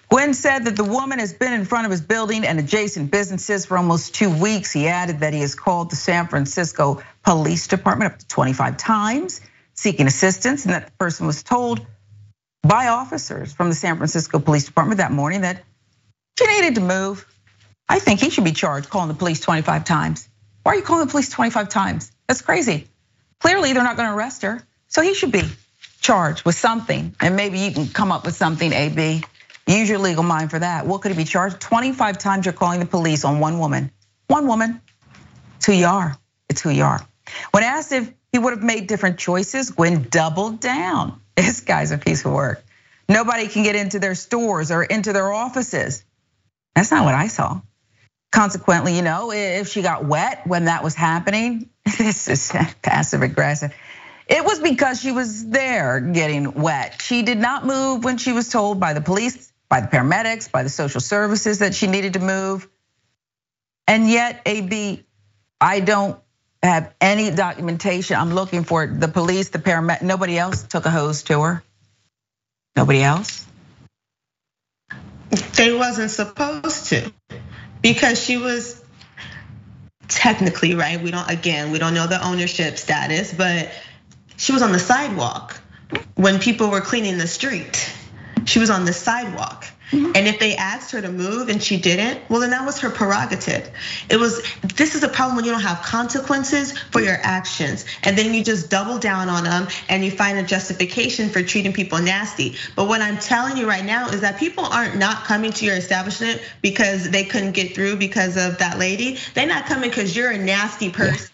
[0.09, 3.65] Gwin said that the woman has been in front of his building and adjacent businesses
[3.65, 4.71] for almost two weeks.
[4.71, 9.41] He added that he has called the San Francisco Police Department up to 25 times
[9.75, 11.85] seeking assistance, and that the person was told
[12.63, 15.63] by officers from the San Francisco Police Department that morning that
[16.39, 17.27] she needed to move.
[17.87, 20.27] I think he should be charged calling the police 25 times.
[20.63, 22.11] Why are you calling the police 25 times?
[22.27, 22.87] That's crazy.
[23.39, 25.43] Clearly, they're not gonna arrest her, so he should be
[26.01, 27.15] charged with something.
[27.19, 29.23] And maybe you can come up with something, AB.
[29.67, 30.85] Use your legal mind for that.
[30.85, 31.59] What could he be charged?
[31.59, 33.91] 25 times you're calling the police on one woman.
[34.27, 34.81] One woman.
[35.57, 36.15] It's who you are.
[36.49, 37.01] It's who you are.
[37.51, 41.21] When asked if he would have made different choices, Gwin doubled down.
[41.35, 42.63] This guy's a piece of work.
[43.09, 46.05] Nobody can get into their stores or into their offices.
[46.75, 47.59] That's not what I saw.
[48.31, 53.73] Consequently, you know, if she got wet when that was happening, this is passive aggressive.
[54.27, 57.01] It was because she was there getting wet.
[57.01, 60.63] She did not move when she was told by the police, by the paramedics, by
[60.63, 62.67] the social services that she needed to move.
[63.87, 65.03] And yet, AB,
[65.59, 66.19] I don't
[66.61, 68.17] have any documentation.
[68.17, 68.99] I'm looking for it.
[68.99, 71.63] The police, the paramedic, nobody else took a hose to her.
[72.75, 73.45] Nobody else.
[75.55, 77.11] They wasn't supposed to
[77.81, 78.83] because she was
[80.07, 81.01] technically right.
[81.01, 83.71] We don't again, we don't know the ownership status, but
[84.37, 85.59] she was on the sidewalk
[86.15, 87.91] when people were cleaning the street.
[88.45, 89.65] She was on the sidewalk.
[89.91, 90.13] Mm-hmm.
[90.15, 92.89] And if they asked her to move and she didn't, well, then that was her
[92.89, 93.69] prerogative.
[94.09, 94.41] It was,
[94.75, 97.85] this is a problem when you don't have consequences for your actions.
[98.03, 101.71] And then you just double down on them and you find a justification for treating
[101.71, 102.55] people nasty.
[102.75, 105.75] But what I'm telling you right now is that people aren't not coming to your
[105.75, 109.19] establishment because they couldn't get through because of that lady.
[109.35, 111.29] They're not coming because you're a nasty person.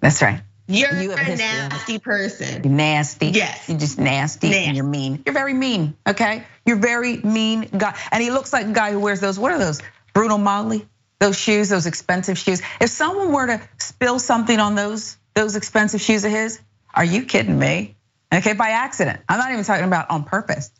[0.00, 0.42] That's right.
[0.70, 2.62] You're You a a history of nasty person.
[2.64, 3.26] You're nasty.
[3.28, 3.68] Yes.
[3.68, 4.64] You're just nasty Nasty.
[4.66, 5.22] and you're mean.
[5.26, 6.44] You're very mean, okay?
[6.64, 7.96] You're very mean guy.
[8.12, 9.80] And he looks like a guy who wears those, what are those?
[10.14, 10.86] Bruno Magli,
[11.18, 12.62] those shoes, those expensive shoes.
[12.80, 16.60] If someone were to spill something on those, those expensive shoes of his,
[16.94, 17.96] are you kidding me?
[18.32, 19.20] Okay, by accident.
[19.28, 20.70] I'm not even talking about on purpose.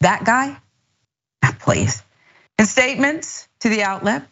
[0.00, 0.56] That guy,
[1.60, 2.02] please.
[2.58, 4.26] In statements to the outlet,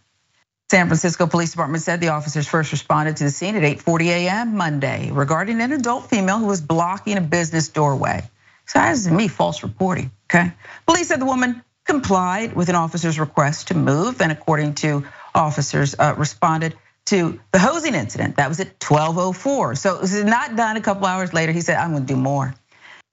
[0.72, 4.56] San Francisco Police Department said the officers first responded to the scene at 8:40 a.m.
[4.56, 8.22] Monday regarding an adult female who was blocking a business doorway.
[8.64, 10.10] So that is me false reporting.
[10.30, 10.50] Okay,
[10.86, 15.04] police said the woman complied with an officer's request to move, and according to
[15.34, 18.36] officers, uh, responded to the hosing incident.
[18.36, 19.74] That was at 12:04.
[19.74, 20.78] So it was not done.
[20.78, 22.54] A couple hours later, he said, "I'm going to do more."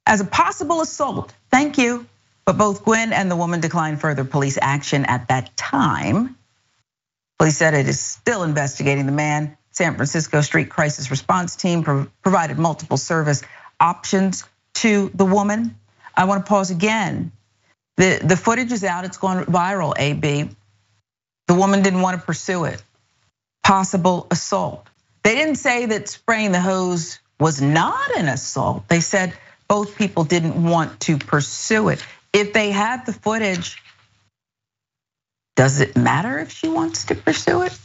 [0.05, 2.05] As a possible assault, thank you.
[2.45, 6.37] But both Gwin and the woman declined further police action at that time.
[7.39, 9.57] Police said it is still investigating the man.
[9.71, 11.83] San Francisco Street Crisis Response Team
[12.21, 13.43] provided multiple service
[13.79, 14.43] options
[14.75, 15.75] to the woman.
[16.15, 17.31] I want to pause again.
[17.95, 20.49] The, the footage is out, it's gone viral, AB.
[21.47, 22.83] The woman didn't want to pursue it.
[23.63, 24.87] Possible assault.
[25.23, 28.87] They didn't say that spraying the hose was not an assault.
[28.89, 29.33] They said
[29.69, 32.05] both people didn't want to pursue it.
[32.33, 33.81] If they had the footage,
[35.59, 37.77] does it matter if she wants to pursue it?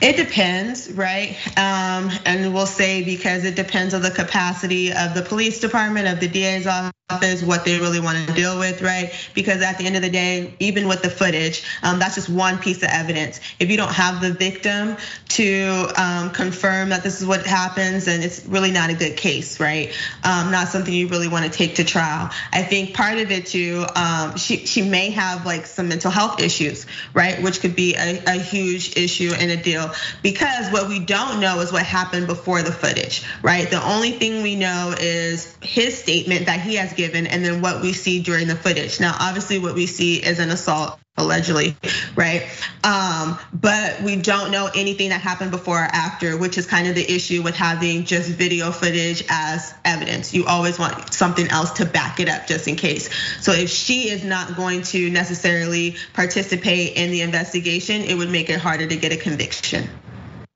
[0.00, 1.36] It depends, right?
[1.58, 6.20] Um, and we'll say because it depends on the capacity of the police department, of
[6.20, 9.12] the DA's office, what they really want to deal with, right?
[9.32, 12.58] Because at the end of the day, even with the footage, um, that's just one
[12.58, 13.38] piece of evidence.
[13.60, 14.96] If you don't have the victim
[15.28, 19.60] to um, confirm that this is what happens, then it's really not a good case,
[19.60, 19.94] right?
[20.24, 22.28] Um, not something you really want to take to trial.
[22.52, 26.40] I think part of it too, um, she she may have like some mental health
[26.40, 27.40] issues, right?
[27.40, 29.92] Which could be a, a huge issue in a deal
[30.22, 33.70] because what we don't know is what happened before the footage, right?
[33.70, 37.82] The only thing we know is his statement that he has given and then what
[37.82, 39.00] we see during the footage.
[39.00, 41.76] Now, obviously, what we see is an assault allegedly,
[42.14, 42.42] right?
[42.84, 46.94] Um, but we don't know anything that happened before or after, which is kind of
[46.94, 50.34] the issue with having just video footage as evidence.
[50.34, 53.08] You always want something else to back it up just in case.
[53.40, 58.50] So if she is not going to necessarily participate in the investigation, it would make
[58.50, 59.88] it harder to get a conviction.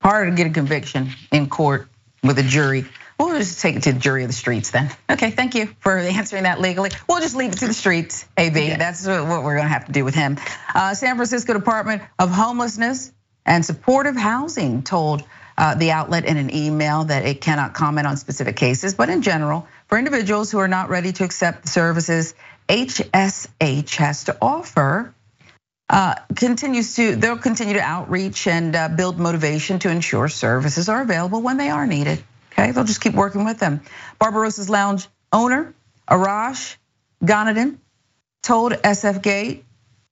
[0.03, 1.88] Harder to get a conviction in court
[2.22, 2.84] with a jury.
[3.20, 4.90] We'll just take it to the jury of the streets then.
[5.10, 6.88] Okay, thank you for answering that legally.
[7.06, 8.76] We'll just leave it to the streets, AB.
[8.76, 10.38] That's what we're gonna have to do with him.
[10.74, 13.12] Uh, San Francisco Department of Homelessness
[13.44, 15.22] and Supportive Housing told
[15.58, 19.20] uh, the outlet in an email that it cannot comment on specific cases, but in
[19.20, 22.34] general, for individuals who are not ready to accept the services
[22.70, 25.14] HSH has to offer,
[25.90, 31.42] uh, continues to they'll continue to outreach and build motivation to ensure services are available
[31.42, 32.24] when they are needed.
[32.61, 33.80] Okay, they'll just keep working with them.
[34.20, 35.74] Barbarossa's Lounge owner,
[36.08, 36.76] Arash
[37.24, 37.78] Ghanadin,
[38.42, 39.64] told SF Gate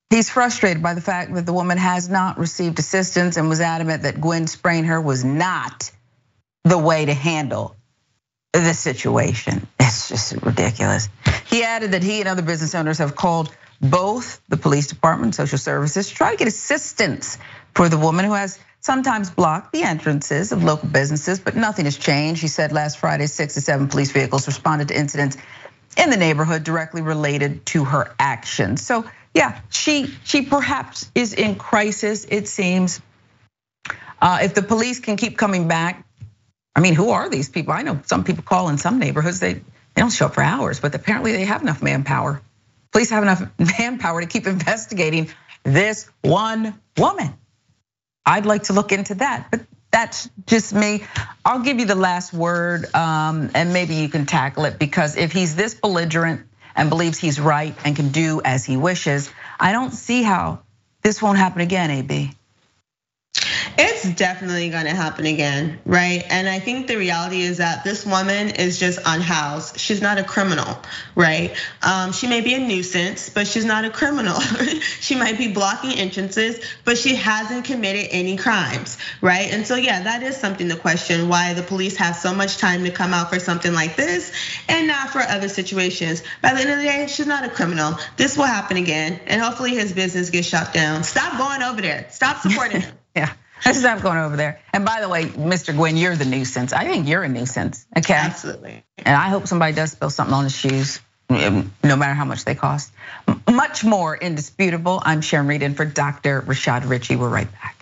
[0.09, 4.05] he's frustrated by the fact that the woman has not received assistance and was adamant
[4.05, 5.90] that Gwin spraying her was not
[6.64, 7.76] the way to handle
[8.55, 9.66] the situation.
[9.78, 11.11] It's just ridiculous.
[11.46, 15.34] He added that he and other business owners have called both the police department, and
[15.34, 17.36] social services, to try to get assistance
[17.74, 21.97] for the woman who has sometimes block the entrances of local businesses, but nothing has
[21.97, 22.41] changed.
[22.41, 25.37] He said last Friday, six to seven police vehicles responded to incidents
[25.97, 28.85] in the neighborhood directly related to her actions.
[28.85, 29.05] So
[29.35, 32.24] yeah, she she perhaps is in crisis.
[32.24, 33.01] It seems.
[34.20, 36.05] Uh, if the police can keep coming back,
[36.74, 37.72] I mean, who are these people?
[37.72, 39.41] I know some people call in some neighborhoods.
[39.41, 42.41] They they don't show up for hours, but apparently they have enough manpower.
[42.93, 43.43] Police have enough
[43.79, 45.29] manpower to keep investigating
[45.64, 47.35] this one woman.
[48.29, 51.05] I'd like to look into that, but that's just me.
[51.47, 55.33] I'll give you the last word, um, and maybe you can tackle it because if
[55.33, 59.93] he's this belligerent and believes he's right and can do as he wishes, I don't
[59.93, 60.61] see how
[61.01, 62.33] this won't happen again, AB.
[63.76, 66.24] It's definitely gonna happen again, right?
[66.30, 69.78] And I think the reality is that this woman is just unhoused.
[69.78, 70.78] She's not a criminal,
[71.14, 71.54] right?
[71.82, 74.40] Um, she may be a nuisance, but she's not a criminal.
[75.00, 79.52] she might be blocking entrances, but she hasn't committed any crimes, right?
[79.52, 82.84] And so, yeah, that is something to question why the police have so much time
[82.84, 84.32] to come out for something like this
[84.68, 86.22] and not for other situations.
[86.42, 87.98] By the end of the day, she's not a criminal.
[88.16, 91.04] This will happen again, and hopefully his business gets shut down.
[91.04, 92.06] Stop going over there.
[92.10, 92.94] Stop supporting him.
[93.64, 94.61] Let's stop going over there.
[94.72, 95.74] And by the way, Mr.
[95.74, 96.72] Gwin, you're the nuisance.
[96.72, 97.86] I think you're a nuisance.
[97.96, 98.14] Okay.
[98.14, 98.84] Absolutely.
[98.98, 102.44] And I hope somebody does spill something on his shoes, um, no matter how much
[102.44, 102.92] they cost.
[103.50, 105.00] Much more indisputable.
[105.02, 106.42] I'm Sharon Reed in for Dr.
[106.42, 107.16] Rashad Richey.
[107.16, 107.78] We're right back.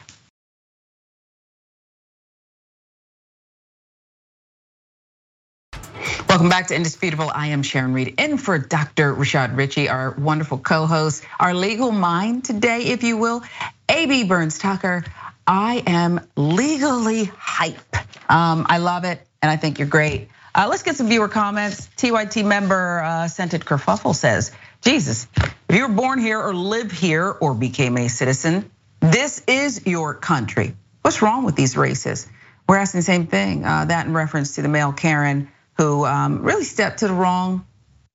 [6.28, 7.30] Welcome back to Indisputable.
[7.32, 9.14] I am Sharon Reed in for Dr.
[9.14, 13.42] Rashad Richey, our wonderful co-host, our legal mind today, if you will.
[13.88, 15.04] AB Burns Tucker,
[15.46, 17.96] I am legally hype.
[18.30, 20.28] Um, I love it, and I think you're great.
[20.54, 21.88] Uh, let's get some viewer comments.
[21.96, 25.28] TYT member uh, Scented Kerfuffle says, Jesus,
[25.68, 28.70] if you were born here or live here or became a citizen,
[29.00, 30.74] this is your country.
[31.02, 32.26] What's wrong with these races?
[32.68, 33.64] We're asking the same thing.
[33.64, 37.66] Uh, that in reference to the male Karen who um, really stepped to the wrong,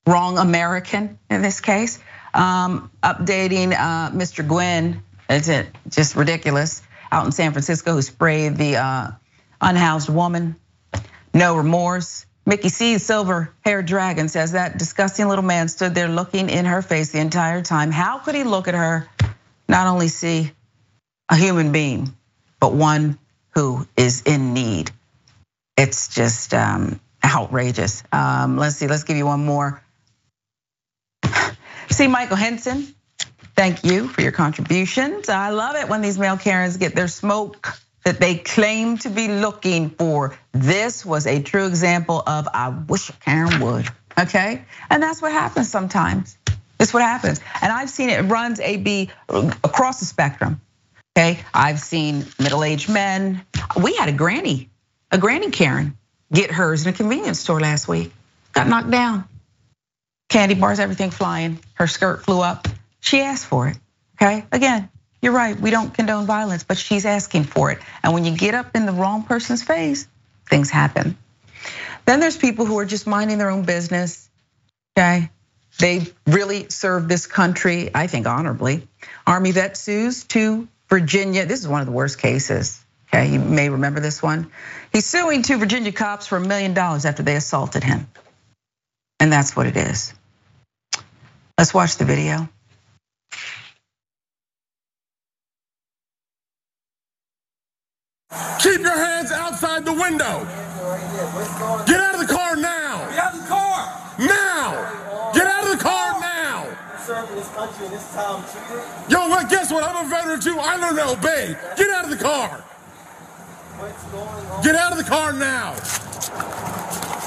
[0.06, 2.00] wrong American in this case.
[2.34, 4.46] Um, updating uh, Mr.
[4.46, 5.50] Gwin, it's
[5.90, 6.82] just ridiculous.
[7.12, 9.12] Out in San Francisco, who sprayed the uh,
[9.60, 10.56] unhoused woman.
[11.34, 12.26] No remorse.
[12.46, 12.98] Mickey C.
[12.98, 17.20] silver haired Dragon says that disgusting little man stood there looking in her face the
[17.20, 17.92] entire time.
[17.92, 19.08] How could he look at her,
[19.70, 20.52] not only see
[21.30, 22.16] a human being,
[22.60, 23.20] but one
[23.52, 24.92] who is in need?
[25.78, 28.04] It's just um, outrageous.
[28.12, 29.82] Um, let's see, let's give you one more.
[31.90, 32.96] See, Michael Henson,
[33.56, 35.30] thank you for your contributions.
[35.30, 37.74] I love it when these male Karens get their smoke
[38.04, 40.36] that they claim to be looking for.
[40.52, 43.88] This was a true example of I wish Karen would,
[44.18, 44.64] okay?
[44.90, 46.38] And that's what happens sometimes.
[46.78, 47.40] That's what happens.
[47.62, 50.62] And I've seen it, it runs AB across the spectrum.
[51.16, 53.42] Okay, I've seen middle-aged men.
[53.82, 54.70] We had a granny,
[55.12, 55.98] a granny Karen,
[56.32, 58.12] get hers in a convenience store last week.
[58.54, 59.26] Got knocked down.
[60.30, 61.60] Candy bars, everything flying.
[61.74, 62.68] Her skirt flew up.
[63.02, 63.78] She asked for it.
[64.22, 64.90] Okay, again,
[65.22, 65.60] you're right.
[65.60, 67.80] We don't condone violence, but she's asking for it.
[68.04, 70.08] And when you get up in the wrong person's face,
[70.50, 71.18] things happen.
[72.06, 74.30] Then there's people who are just minding their own business.
[74.98, 75.30] Okay,
[75.80, 78.88] they really serve this country, I think, honorably.
[79.26, 81.46] Army vet sues to Virginia.
[81.46, 82.84] This is one of the worst cases.
[83.08, 84.52] Okay, you may remember this one.
[84.94, 88.08] He's suing two Virginia cops for a million dollars after they assaulted him.
[89.20, 90.14] And that's what it is.
[91.58, 92.50] Let's watch the video.
[98.60, 100.48] Keep your hands outside the window.
[101.86, 103.10] Get out of the car now.
[103.10, 104.02] Get out of the car!
[104.20, 105.32] Now.
[105.34, 106.68] Get out of the car now.
[107.00, 108.08] Serving this country in this
[108.54, 108.84] cheated.
[109.10, 109.84] Yo, well, guess what?
[109.84, 110.58] I'm a veteran too.
[110.60, 111.56] I learned to obey.
[111.76, 112.64] Get out of the car.
[113.78, 114.64] What's going on?
[114.64, 115.74] Get out of the car now.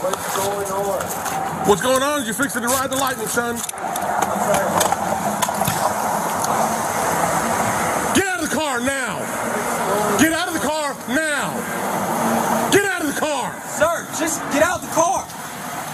[0.05, 1.69] What's going on?
[1.69, 3.57] What's going on is you're fixing to ride the lightning, son.
[8.15, 9.19] Get out of the car now.
[10.19, 11.51] Get out of the car now.
[12.71, 13.53] Get out of the car.
[13.67, 15.27] Sir, just get out the car.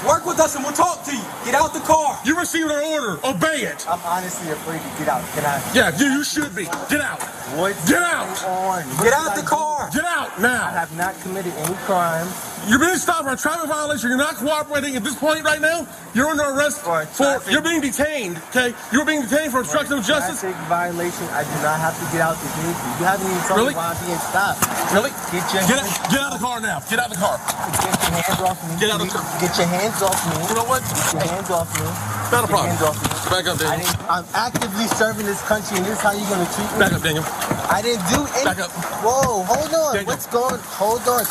[0.06, 1.22] Work with us and we'll talk to you.
[1.44, 2.18] Get out the car.
[2.24, 3.20] You received an order.
[3.24, 3.86] Obey it.
[3.88, 5.22] I'm honestly afraid to get out.
[5.34, 5.60] Can I?
[5.74, 6.64] Yeah, you, you should be.
[6.88, 7.20] Get out.
[7.58, 7.76] What?
[7.86, 8.24] Get out.
[8.40, 9.04] going on?
[9.04, 9.90] Get out the car.
[9.92, 10.68] Get out now.
[10.68, 12.26] I have not committed any crime.
[12.68, 14.08] You're being stopped for a traffic violation.
[14.10, 15.86] You're not cooperating at this point right now.
[16.14, 17.40] You're under arrest For for.
[17.50, 18.36] You're being detained.
[18.52, 20.40] Okay, you're being detained for obstruction of justice.
[20.40, 21.24] Traffic violation.
[21.32, 22.90] I do not have to get out the vehicle.
[23.00, 23.72] You haven't even told Really?
[23.72, 24.60] me why I'm being stopped.
[24.92, 25.10] Really?
[25.32, 26.78] Get your Get hands, out, get out of the car now.
[26.84, 27.36] Get out of the car.
[27.40, 28.72] get your hands off me.
[28.76, 29.24] Get out of the car.
[29.40, 30.38] Get your hands off me.
[30.46, 30.86] You know what?
[30.86, 31.82] Get your hands off me.
[32.30, 32.70] Not a problem.
[32.70, 33.10] hands off me.
[33.26, 33.90] Back up, Daniel.
[34.06, 36.78] I'm actively serving this country, and this is how you're gonna treat me.
[36.78, 37.26] Back up, Daniel.
[37.66, 38.46] I didn't do anything.
[38.46, 38.70] Back up.
[39.02, 39.98] Whoa, hold on.
[39.98, 40.06] Daniel.
[40.06, 40.62] What's going?
[40.78, 41.26] Hold on.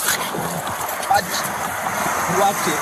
[1.07, 1.24] I,
[2.36, 2.80] watch it.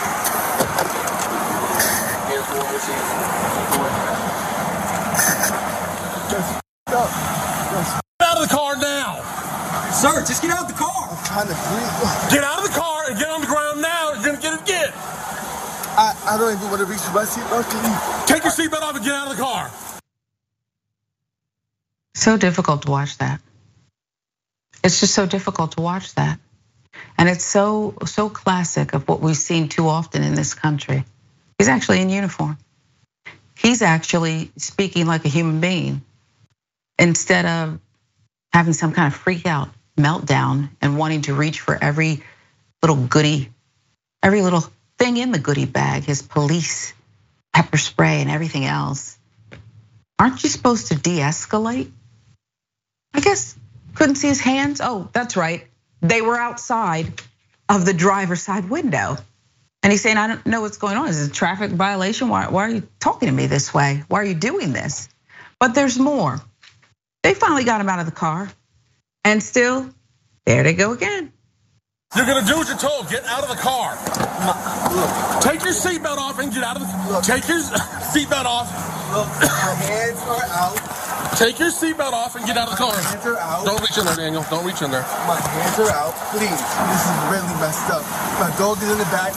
[6.89, 9.21] Get out of the car now.
[9.93, 11.05] Sir, just get out of the car.
[11.09, 12.33] I'm trying to breathe.
[12.33, 14.13] Get out of the car and get on the ground now.
[14.13, 14.93] You're gonna get it again.
[16.27, 17.69] I, I don't even want to reach my seatbelt.
[17.69, 18.27] Can you?
[18.27, 19.71] Take your seatbelt off and get out of the car.
[22.15, 23.41] So difficult to watch that.
[24.83, 26.39] It's just so difficult to watch that.
[27.17, 31.05] And it's so so classic of what we've seen too often in this country.
[31.57, 32.57] He's actually in uniform.
[33.57, 36.01] He's actually speaking like a human being
[36.99, 37.79] instead of
[38.53, 42.23] having some kind of freak out meltdown and wanting to reach for every
[42.81, 43.49] little goodie,
[44.21, 44.63] every little
[44.97, 46.93] thing in the goodie bag, his police
[47.53, 49.17] pepper spray and everything else.
[50.19, 51.91] Aren't you supposed to de-escalate?
[53.13, 53.57] I guess
[53.95, 54.81] couldn't see his hands.
[54.83, 55.67] Oh, that's right.
[56.01, 57.21] They were outside
[57.69, 59.17] of the driver's side window.
[59.83, 61.07] And he's saying, I don't know what's going on.
[61.07, 62.29] Is it a traffic violation?
[62.29, 64.03] Why, why are you talking to me this way?
[64.07, 65.09] Why are you doing this?
[65.59, 66.41] But there's more.
[67.23, 68.51] They finally got him out of the car.
[69.23, 69.89] And still,
[70.45, 71.31] there they go again.
[72.15, 73.09] You're gonna do what you're told.
[73.09, 73.93] Get out of the car.
[75.43, 77.19] Take your seatbelt off and get out of the.
[77.21, 77.59] Take your
[78.15, 78.71] seatbelt off.
[79.11, 80.79] Look, my hands are out.
[81.37, 82.95] Take your seatbelt off and get out of the car.
[82.95, 83.65] Hands are out.
[83.65, 84.41] Don't reach in there, Daniel.
[84.49, 85.05] Don't reach in there.
[85.27, 86.15] My hands are out.
[86.31, 88.01] Please, this is really messed up.
[88.39, 89.35] My dog is in the back.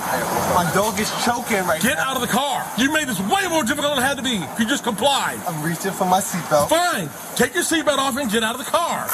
[0.55, 1.89] My dog is choking right now.
[1.91, 2.11] Get now.
[2.11, 2.65] out of the car.
[2.79, 4.41] You made this way more difficult than it had to be.
[4.41, 5.43] If you just complied.
[5.45, 6.71] I'm reaching for my seatbelt.
[6.71, 7.11] Fine.
[7.35, 9.11] Take your seatbelt off and get out of the car.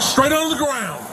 [0.00, 1.11] Straight onto the ground.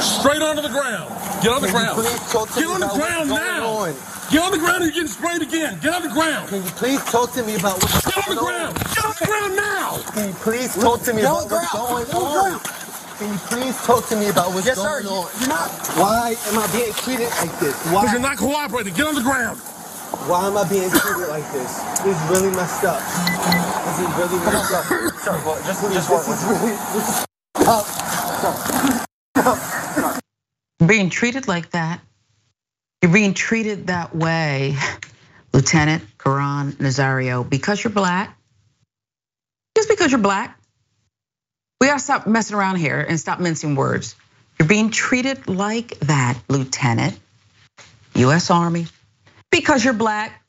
[0.00, 1.08] Straight onto the ground.
[1.42, 1.94] Get on the Can ground.
[1.98, 3.66] please talk to Get on the ground now.
[3.88, 3.94] on?
[4.30, 5.78] Get on the ground or you're getting sprayed again.
[5.80, 6.48] Get on the ground.
[6.48, 8.74] Can you please talk to me about what's Get on the going ground.
[8.94, 9.98] Get on the ground now.
[10.12, 12.60] Can you please talk to me Get about what's going Get on the ground.
[13.18, 15.02] Can you please talk to me about what's Yes, sir.
[15.02, 15.26] going on?
[15.40, 15.70] You're not.
[15.96, 17.72] Why am I being treated like this?
[17.78, 18.12] Because Why?
[18.12, 18.92] you're not cooperating.
[18.94, 19.56] Get on the ground.
[20.28, 21.80] Why am I being treated like this?
[22.04, 23.00] This is really messed up.
[23.00, 24.84] This is really messed up.
[25.22, 27.26] Sir, well, just, Please, just this work is really this is
[27.66, 29.05] up.
[30.84, 32.00] Being treated like that,
[33.02, 34.76] you're being treated that way,
[35.52, 38.36] Lieutenant Caron Nazario, because you're black.
[39.76, 40.58] Just because you're black.
[41.80, 44.14] We gotta stop messing around here and stop mincing words.
[44.58, 47.18] You're being treated like that, Lieutenant,
[48.14, 48.86] US Army,
[49.50, 50.42] because you're black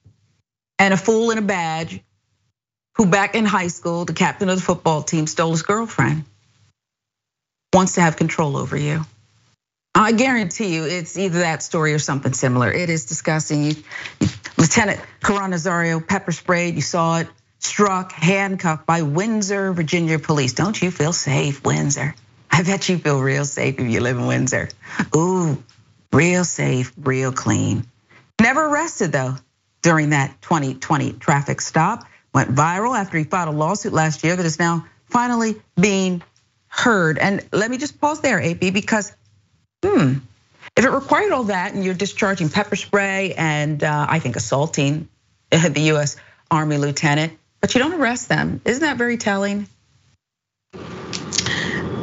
[0.79, 2.01] and a fool in a badge
[2.95, 6.23] who back in high school, the captain of the football team stole his girlfriend,
[7.73, 9.05] wants to have control over you.
[9.93, 12.71] I guarantee you it's either that story or something similar.
[12.71, 13.75] It is disgusting.
[14.57, 17.27] Lieutenant Caron Nazario pepper sprayed, you saw it,
[17.59, 20.53] struck, handcuffed by Windsor, Virginia police.
[20.53, 22.13] Don't you feel safe, Windsor?
[22.51, 24.69] I bet you feel real safe if you live in Windsor.
[25.15, 25.63] Ooh,
[26.13, 27.85] real safe, real clean.
[28.39, 29.35] Never arrested though
[29.81, 32.05] during that 2020 traffic stop.
[32.33, 36.21] Went viral after he filed a lawsuit last year that is now finally being
[36.77, 37.17] heard.
[37.17, 39.13] And let me just pause there, AB, because
[39.83, 40.13] hmm,
[40.75, 45.09] if it required all that and you're discharging pepper spray and uh, I think assaulting
[45.49, 46.17] the US
[46.51, 49.67] Army lieutenant, but you don't arrest them, isn't that very telling?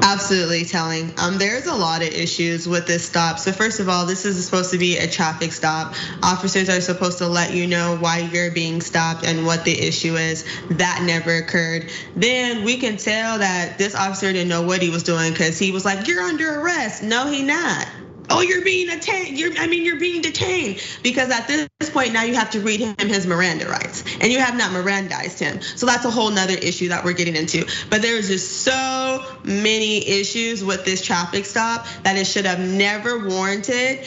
[0.06, 1.14] Absolutely telling.
[1.18, 3.38] Um, there's a lot of issues with this stop.
[3.38, 5.94] So first of all, this is supposed to be a traffic stop.
[6.22, 10.16] Officers are supposed to let you know why you're being stopped and what the issue
[10.16, 10.44] is.
[10.72, 11.90] That never occurred.
[12.14, 15.72] Then we can tell that this officer didn't know what he was doing because he
[15.72, 17.86] was like, "You're under arrest." No, he not
[18.30, 19.38] oh, you're being detained.
[19.38, 22.80] You're, I mean, you're being detained because at this point now you have to read
[22.80, 25.60] him his Miranda rights, and you have not Mirandized him.
[25.60, 27.66] So that's a whole nother issue that we're getting into.
[27.90, 33.28] But there's just so many issues with this traffic stop that it should have never
[33.28, 34.06] warranted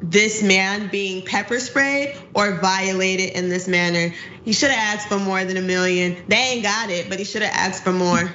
[0.00, 4.14] this man being pepper sprayed or violated in this manner.
[4.44, 6.16] He should have asked for more than a million.
[6.28, 8.34] They ain't got it, but he should have asked for more.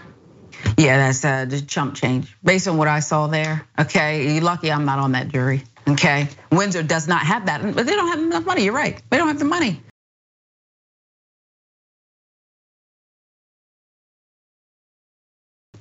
[0.78, 3.66] Yeah, that's uh, just chump change based on what I saw there.
[3.80, 5.64] Okay, you're lucky I'm not on that jury.
[5.88, 8.64] Okay, Windsor does not have that, but they don't have enough money.
[8.64, 9.82] You're right, they don't have the money.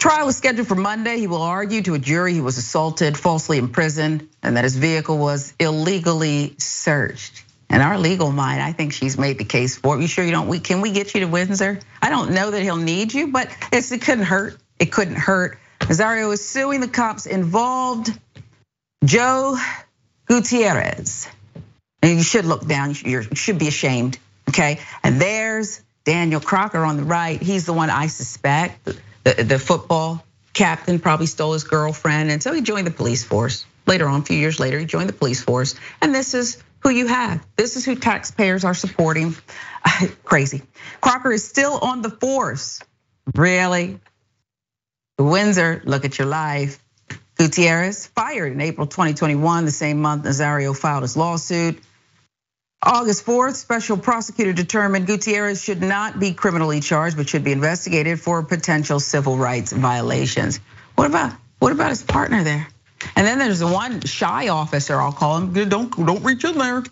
[0.03, 1.19] Trial is scheduled for Monday.
[1.19, 5.17] He will argue to a jury he was assaulted, falsely imprisoned, and that his vehicle
[5.17, 7.45] was illegally searched.
[7.71, 10.01] And our legal mind, I think she's made the case for.
[10.01, 10.49] You sure you don't?
[10.49, 11.79] We can we get you to Windsor?
[12.03, 14.59] I don't know that he'll need you, but it couldn't hurt.
[14.83, 15.61] It couldn't hurt.
[15.79, 18.11] Nazario is suing the cops involved.
[19.05, 19.57] Joe
[20.27, 21.29] Gutierrez.
[22.03, 22.93] And you should look down.
[23.05, 24.19] You should be ashamed.
[24.49, 24.81] Okay.
[25.05, 27.41] And there's Daniel Crocker on the right.
[27.41, 28.85] He's the one I suspect.
[29.23, 32.33] The, the football captain probably stole his girlfriend.
[32.33, 33.65] And so he joined the police force.
[33.87, 35.77] Later on, a few years later, he joined the police force.
[36.01, 37.47] And this is who you have.
[37.55, 39.37] This is who taxpayers are supporting.
[40.25, 40.63] Crazy.
[41.01, 42.81] Crocker is still on the force.
[43.37, 44.01] Really?
[45.23, 46.79] Windsor, look at your life.
[47.37, 51.83] Gutierrez fired in April 2021, the same month Nazario filed his lawsuit.
[52.85, 58.21] August 4th, special prosecutor determined Gutierrez should not be criminally charged, but should be investigated
[58.21, 60.59] for potential civil rights violations.
[60.97, 62.67] What about what about his partner there?
[63.15, 65.69] And then there's the one shy officer, I'll call him.
[65.69, 66.83] Don't don't reach in there.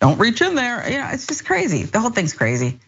[0.00, 0.90] Don't reach in there.
[0.90, 1.84] You know, it's just crazy.
[1.84, 2.78] The whole thing's crazy.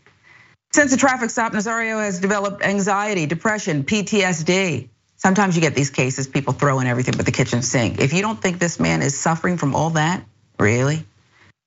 [0.76, 4.90] Since the traffic stop, Nazario has developed anxiety, depression, PTSD.
[5.16, 7.98] Sometimes you get these cases, people throw in everything but the kitchen sink.
[7.98, 10.22] If you don't think this man is suffering from all that,
[10.58, 11.02] really?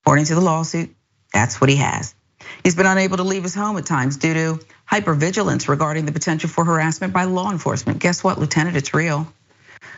[0.03, 0.95] According to the lawsuit,
[1.33, 2.13] that's what he has.
[2.63, 6.47] He's been unable to leave his home at times due to hypervigilance regarding the potential
[6.47, 7.97] for harassment by law enforcement.
[7.97, 8.77] Guess what, Lieutenant?
[8.77, 9.25] It's real.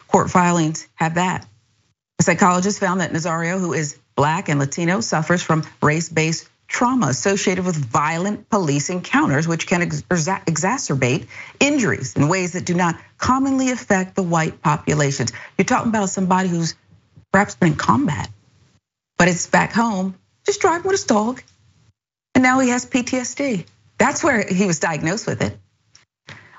[0.08, 1.46] Court filings have that.
[2.20, 7.08] A psychologist found that Nazario, who is black and Latino, suffers from race based trauma
[7.08, 11.28] associated with violent police encounters, which can exacerbate
[11.60, 15.34] injuries in ways that do not commonly affect the white populations.
[15.58, 16.76] You're talking about somebody who's
[17.32, 18.30] perhaps been in combat,
[19.18, 20.16] but it's back home,
[20.46, 21.44] just driving with his dog,
[22.36, 23.66] and now he has PTSD.
[23.98, 25.60] That's where he was diagnosed with it.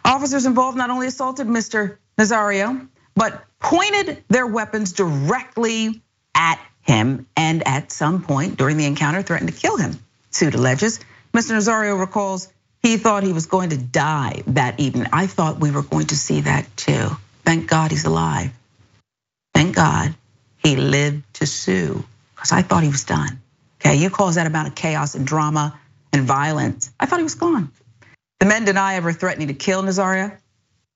[0.05, 1.97] Officers involved not only assaulted Mr.
[2.19, 6.03] Nazario, but pointed their weapons directly
[6.35, 9.99] at him and at some point during the encounter threatened to kill him,
[10.31, 11.01] suit alleges.
[11.33, 11.53] Mr.
[11.53, 12.53] Nazario recalls
[12.83, 15.07] he thought he was going to die that evening.
[15.13, 17.09] I thought we were going to see that too.
[17.45, 18.51] Thank God he's alive.
[19.55, 20.15] Thank God
[20.59, 22.05] he lived to sue
[22.35, 23.41] because I thought he was done.
[23.81, 25.79] Okay, you cause that amount of chaos and drama
[26.13, 26.91] and violence.
[26.99, 27.71] I thought he was gone.
[28.41, 30.37] The men deny ever threatening to kill Nazario.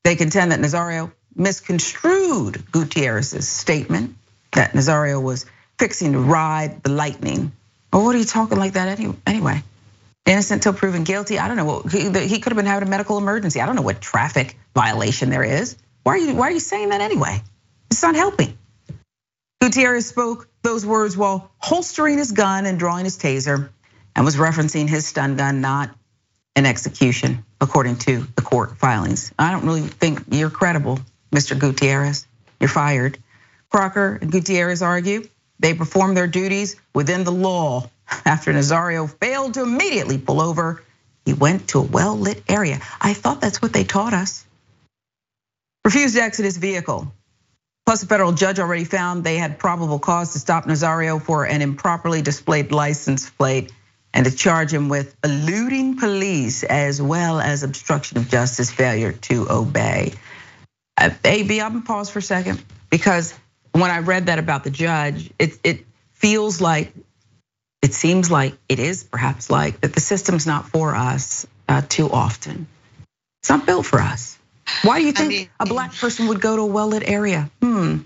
[0.03, 4.17] They contend that Nazario misconstrued Gutierrez's statement
[4.53, 5.47] that Nazario was
[5.79, 7.53] fixing to ride the lightning.
[7.93, 9.63] Or what are you talking like that anyway?
[10.27, 11.39] Innocent till proven guilty.
[11.39, 11.65] I don't know.
[11.65, 13.61] What, he could have been having a medical emergency.
[13.61, 15.77] I don't know what traffic violation there is.
[16.03, 17.43] Why are you why are you saying that anyway?
[17.91, 18.59] It's not helping.
[19.61, 23.71] Gutierrez spoke those words while holstering his gun and drawing his taser
[24.15, 25.91] and was referencing his stun gun, not
[26.57, 29.33] an execution, according to the court filings.
[29.39, 30.99] I don't really think you're credible,
[31.31, 31.59] Mr.
[31.59, 32.27] Gutierrez.
[32.61, 33.19] You're fired.
[33.71, 37.89] Crocker and Gutierrez argue they performed their duties within the law.
[38.25, 40.83] After Nazario failed to immediately pull over,
[41.25, 42.81] he went to a well lit area.
[43.01, 44.45] I thought that's what they taught us.
[45.85, 47.13] Refused to exit his vehicle.
[47.85, 51.63] Plus, a federal judge already found they had probable cause to stop Nazario for an
[51.63, 53.73] improperly displayed license plate
[54.13, 59.47] and to charge him with eluding police as well as obstruction of justice failure to
[59.51, 60.15] obey.
[60.97, 63.35] Uh, AB, I'm gonna pause for a second because
[63.81, 66.93] when I read that about the judge, it, it feels like,
[67.83, 72.11] it seems like, it is perhaps like that the system's not for us uh, too
[72.11, 72.67] often.
[73.43, 74.39] It's not built for us.
[74.83, 77.51] Why do you think I mean, a black person would go to a well-lit area?
[77.63, 77.99] Hmm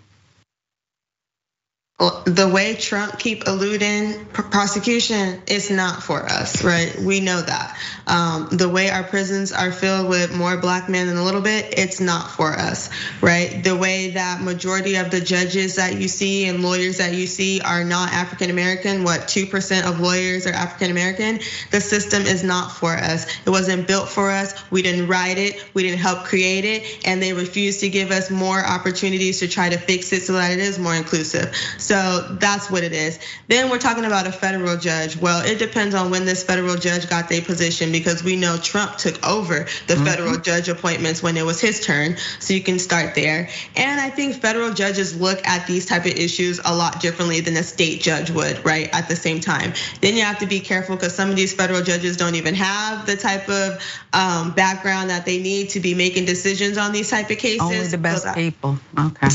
[2.24, 6.98] the way Trump keep eluding prosecution is not for us, right?
[6.98, 7.76] We know that.
[8.06, 11.74] Um, the way our prisons are filled with more black men in a little bit,
[11.76, 12.88] it's not for us,
[13.20, 13.62] right?
[13.62, 17.60] The way that majority of the judges that you see and lawyers that you see
[17.60, 21.40] are not African American, what 2% of lawyers are African American,
[21.70, 23.26] the system is not for us.
[23.44, 24.54] It wasn't built for us.
[24.70, 28.30] We didn't write it, we didn't help create it, and they refuse to give us
[28.30, 31.54] more opportunities to try to fix it so that it is more inclusive.
[31.76, 33.18] So that's what it is.
[33.48, 35.16] Then we're talking about a federal judge.
[35.16, 38.96] Well, it depends on when this federal judge got their position because we know Trump
[38.96, 40.04] took over the mm-hmm.
[40.04, 42.16] federal judge appointments when it was his turn.
[42.38, 43.48] So you can start there.
[43.76, 47.56] And I think federal judges look at these type of issues a lot differently than
[47.56, 48.88] a state judge would, right?
[48.92, 49.72] At the same time.
[50.00, 53.06] Then you have to be careful because some of these federal judges don't even have
[53.06, 53.82] the type of
[54.12, 57.60] um, background that they need to be making decisions on these type of cases.
[57.60, 58.78] Only the best so that, people.
[58.98, 59.28] Okay.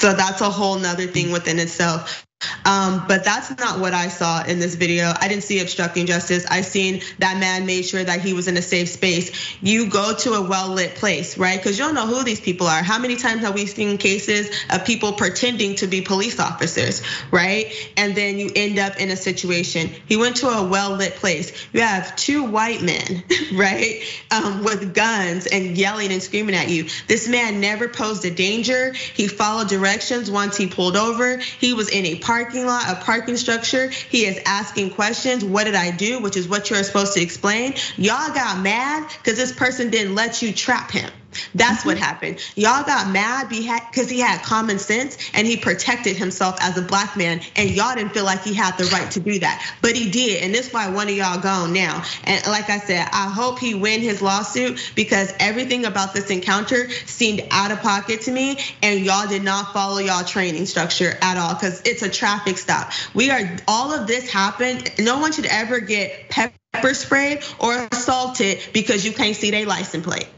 [0.00, 2.26] So that's a whole nother thing within itself.
[2.64, 5.12] Um, but that's not what I saw in this video.
[5.20, 6.46] I didn't see obstructing justice.
[6.46, 9.58] I seen that man made sure that he was in a safe space.
[9.60, 11.58] You go to a well lit place, right?
[11.58, 12.82] Because you don't know who these people are.
[12.82, 17.72] How many times have we seen cases of people pretending to be police officers, right?
[17.96, 19.90] And then you end up in a situation.
[20.06, 21.52] He went to a well lit place.
[21.72, 23.24] You have two white men,
[23.54, 26.86] right, um, with guns and yelling and screaming at you.
[27.06, 28.92] This man never posed a danger.
[28.92, 31.38] He followed directions once he pulled over.
[31.38, 33.88] He was in a parking lot, a parking structure.
[33.88, 35.44] He is asking questions.
[35.44, 36.20] What did I do?
[36.20, 37.74] Which is what you're supposed to explain.
[37.96, 41.10] Y'all got mad because this person didn't let you trap him.
[41.54, 42.04] That's what mm-hmm.
[42.04, 42.52] happened.
[42.56, 47.16] Y'all got mad because he had common sense and he protected himself as a black
[47.16, 50.10] man, and y'all didn't feel like he had the right to do that, but he
[50.10, 52.04] did, and this why one of y'all gone now.
[52.24, 56.88] And like I said, I hope he win his lawsuit because everything about this encounter
[57.06, 61.36] seemed out of pocket to me, and y'all did not follow y'all training structure at
[61.36, 62.92] all because it's a traffic stop.
[63.14, 64.90] We are all of this happened.
[64.98, 70.04] No one should ever get pepper sprayed or assaulted because you can't see their license
[70.04, 70.28] plate.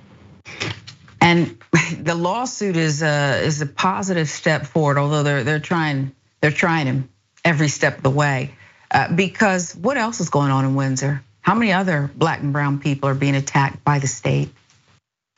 [1.22, 1.58] And
[1.98, 6.86] the lawsuit is a is a positive step forward, although they're they're trying they're trying
[6.86, 7.08] him
[7.44, 8.54] every step of the way.
[8.90, 11.22] Uh, because what else is going on in Windsor?
[11.40, 14.50] How many other black and brown people are being attacked by the state,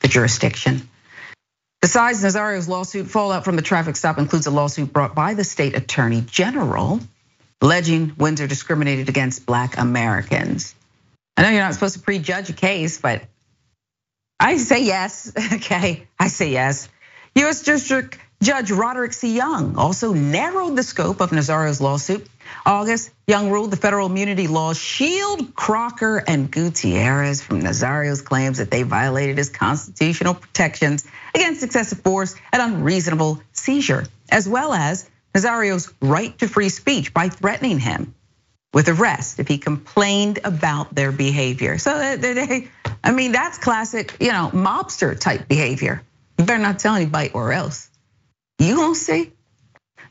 [0.01, 0.89] the jurisdiction?
[1.81, 5.75] Besides Nazario's lawsuit, fallout from the traffic stop includes a lawsuit brought by the state
[5.75, 6.99] attorney general
[7.61, 10.75] alleging Windsor discriminated against black Americans.
[11.37, 13.23] I know you're not supposed to prejudge a case, but
[14.39, 16.89] I say yes, okay, I say yes.
[17.35, 19.35] US District Judge Roderick C.
[19.35, 22.27] Young also narrowed the scope of Nazario's lawsuit.
[22.65, 28.69] August, Young ruled the federal immunity laws shield Crocker and Gutierrez from Nazario's claims that
[28.69, 35.91] they violated his constitutional protections against excessive force and unreasonable seizure, as well as Nazario's
[36.01, 38.13] right to free speech by threatening him
[38.75, 41.77] with arrest if he complained about their behavior.
[41.77, 42.67] So uh, they,
[43.01, 46.03] I mean, that's classic, you know, mobster type behavior.
[46.37, 47.89] You better not tell anybody or else.
[48.59, 49.31] You gonna see?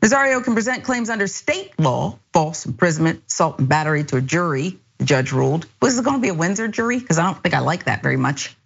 [0.00, 4.78] Nazario can present claims under state law, false imprisonment, assault and battery to a jury,
[4.96, 5.66] the judge ruled.
[5.82, 6.98] Was it gonna be a Windsor jury?
[6.98, 8.56] Because I don't think I like that very much.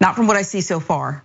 [0.00, 1.24] Not from what I see so far.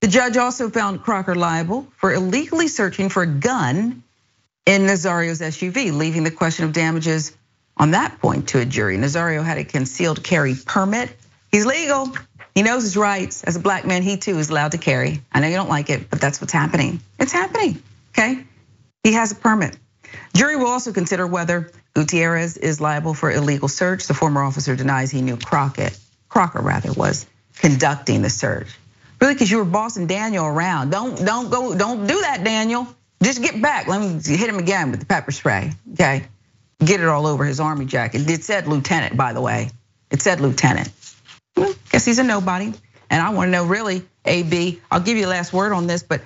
[0.00, 4.02] The judge also found Crocker liable for illegally searching for a gun
[4.66, 7.36] in Nazario's SUV, leaving the question of damages
[7.76, 8.96] on that point to a jury.
[8.96, 11.14] Nazario had a concealed carry permit.
[11.50, 12.12] He's legal.
[12.54, 13.42] He knows his rights.
[13.42, 15.20] As a black man, he too is allowed to carry.
[15.32, 17.00] I know you don't like it, but that's what's happening.
[17.18, 18.44] It's happening, okay?
[19.02, 19.76] He has a permit.
[20.34, 24.06] Jury will also consider whether Gutierrez is liable for illegal search.
[24.06, 25.98] The former officer denies he knew Crockett,
[26.28, 28.68] Crocker rather, was conducting the search.
[29.20, 30.90] Really, because you were bossing Daniel around.
[30.90, 32.86] Don't don't go, don't do that, Daniel.
[33.22, 33.88] Just get back.
[33.88, 35.72] Let me hit him again with the pepper spray.
[35.92, 36.24] Okay
[36.78, 38.28] get it all over his army jacket.
[38.28, 39.70] It said lieutenant, by the way.
[40.10, 40.90] It said lieutenant.
[41.56, 42.72] Well, guess he's a nobody.
[43.10, 46.02] And I want to know really, AB, I'll give you the last word on this,
[46.02, 46.22] but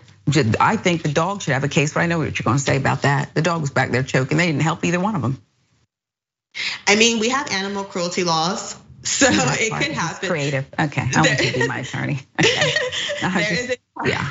[0.60, 2.62] I think the dog should have a case, but I know what you're going to
[2.62, 3.34] say about that.
[3.34, 4.38] The dog was back there choking.
[4.38, 5.42] They didn't help either one of them.
[6.86, 8.76] I mean, we have animal cruelty laws.
[9.02, 10.28] So it could happen.
[10.28, 10.66] Creative.
[10.78, 12.18] Okay, I want to be my attorney.
[13.20, 13.40] Okay.
[13.40, 14.30] there is a, yeah.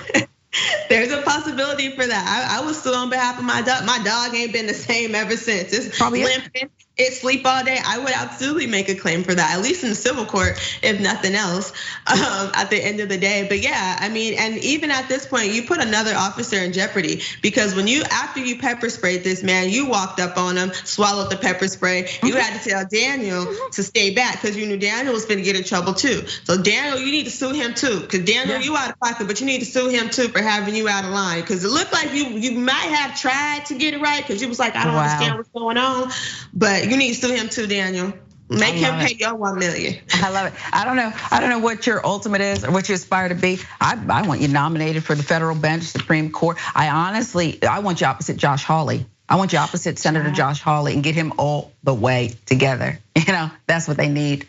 [0.90, 2.50] There's a possibility for that.
[2.52, 3.86] I, I was still on behalf of my dog.
[3.86, 5.74] My dog ain't been the same ever since.
[5.74, 6.70] It's Probably limping.
[6.98, 7.78] It sleep all day.
[7.86, 11.00] I would absolutely make a claim for that, at least in the civil court, if
[11.00, 11.72] nothing else.
[12.08, 15.26] Um, at the end of the day, but yeah, I mean, and even at this
[15.26, 19.44] point, you put another officer in jeopardy because when you after you pepper sprayed this
[19.44, 22.08] man, you walked up on him, swallowed the pepper spray.
[22.24, 25.44] You had to tell Daniel to stay back because you knew Daniel was going to
[25.44, 26.26] get in trouble too.
[26.46, 29.40] So Daniel, you need to sue him too, because Daniel, you out of pocket, but
[29.40, 31.42] you need to sue him too for having you out of line.
[31.42, 34.48] Because it looked like you you might have tried to get it right because you
[34.48, 35.04] was like, I don't Wow.
[35.04, 36.10] understand what's going on,
[36.54, 38.14] but you need to sue him too, Daniel.
[38.50, 39.20] Make him pay it.
[39.20, 40.02] your one million.
[40.14, 40.54] I love it.
[40.74, 41.12] I don't know.
[41.32, 43.60] I don't know what your ultimate is or what you aspire to be.
[43.82, 46.58] I, I want you nominated for the federal bench, Supreme Court.
[46.74, 49.06] I honestly, I want you opposite Josh Hawley.
[49.28, 53.00] I want you opposite Senator Josh Hawley and get him all the way together.
[53.18, 54.48] You know, that's what they need.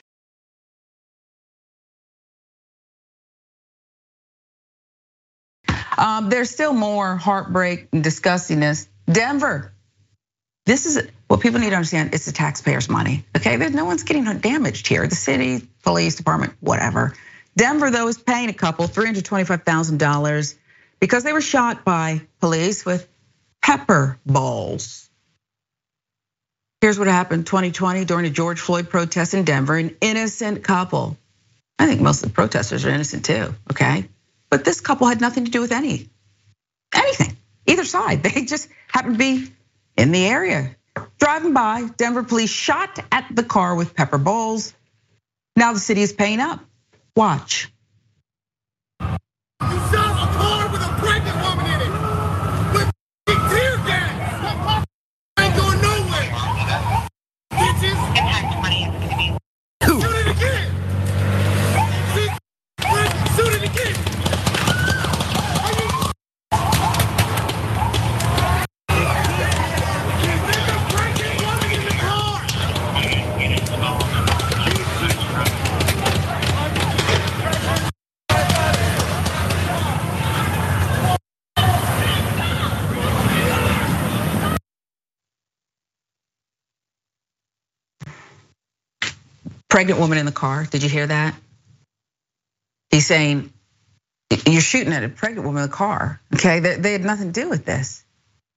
[5.97, 8.86] Um, there's still more heartbreak and disgustingness.
[9.11, 9.72] Denver.
[10.69, 12.12] This is what people need to understand.
[12.12, 13.25] It's the taxpayers' money.
[13.35, 15.07] Okay, there's no one's getting damaged here.
[15.07, 17.14] The city, police department, whatever.
[17.57, 20.57] Denver though is paying a couple three hundred twenty-five thousand dollars
[21.01, 23.09] because they were shot by police with
[23.62, 25.09] pepper balls.
[26.83, 29.79] Here's what happened 2020 during a George Floyd protest in Denver.
[29.79, 31.16] An innocent couple.
[31.79, 33.55] I think most of the protesters are innocent too.
[33.73, 34.07] Okay,
[34.51, 36.11] but this couple had nothing to do with any
[36.95, 38.23] anything, either side.
[38.23, 39.51] They just happened to be
[39.99, 40.76] in the area.
[41.18, 44.72] Driving by, Denver police shot at the car with pepper balls.
[45.57, 46.64] Now the city is paying up.
[47.16, 47.70] Watch.
[89.69, 90.64] Pregnant woman in the car.
[90.64, 91.35] Did you hear that?
[92.91, 93.53] He's saying,
[94.47, 96.21] You're shooting at a pregnant woman in the car.
[96.35, 98.05] Okay, they, they had nothing to do with this.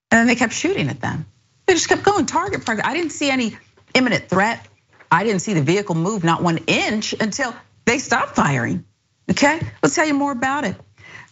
[0.10, 1.26] And then they kept shooting at them.
[1.66, 2.88] They just kept going, target pregnant.
[2.88, 3.58] I didn't see any
[3.94, 4.66] imminent threat.
[5.12, 7.54] I didn't see the vehicle move not one inch until
[7.86, 8.86] they stopped firing.
[9.30, 10.76] Okay, let's tell you more about it.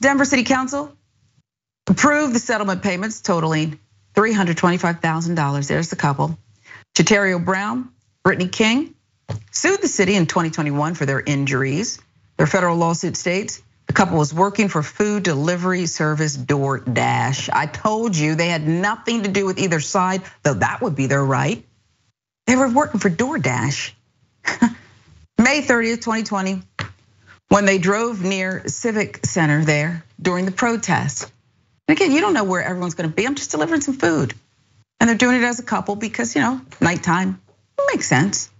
[0.02, 0.94] Denver City Council
[1.88, 3.80] approved the settlement payments totaling
[4.16, 5.68] $325,000.
[5.68, 6.38] There's the couple.
[6.96, 7.90] Chaterio Brown,
[8.24, 8.96] Brittany King
[9.52, 12.00] sued the city in 2021 for their injuries.
[12.38, 17.50] Their federal lawsuit states the couple was working for food delivery service DoorDash.
[17.52, 21.08] I told you they had nothing to do with either side, though that would be
[21.08, 21.66] their right.
[22.46, 23.94] They were working for DoorDash.
[25.40, 26.62] May 30th, 2020,
[27.48, 31.24] when they drove near Civic Center there during the protest.
[31.88, 33.26] And again, you don't know where everyone's gonna be.
[33.26, 34.36] I'm just delivering some food.
[35.00, 37.42] And they're doing it as a couple because, you know, nighttime
[37.92, 38.52] makes sense.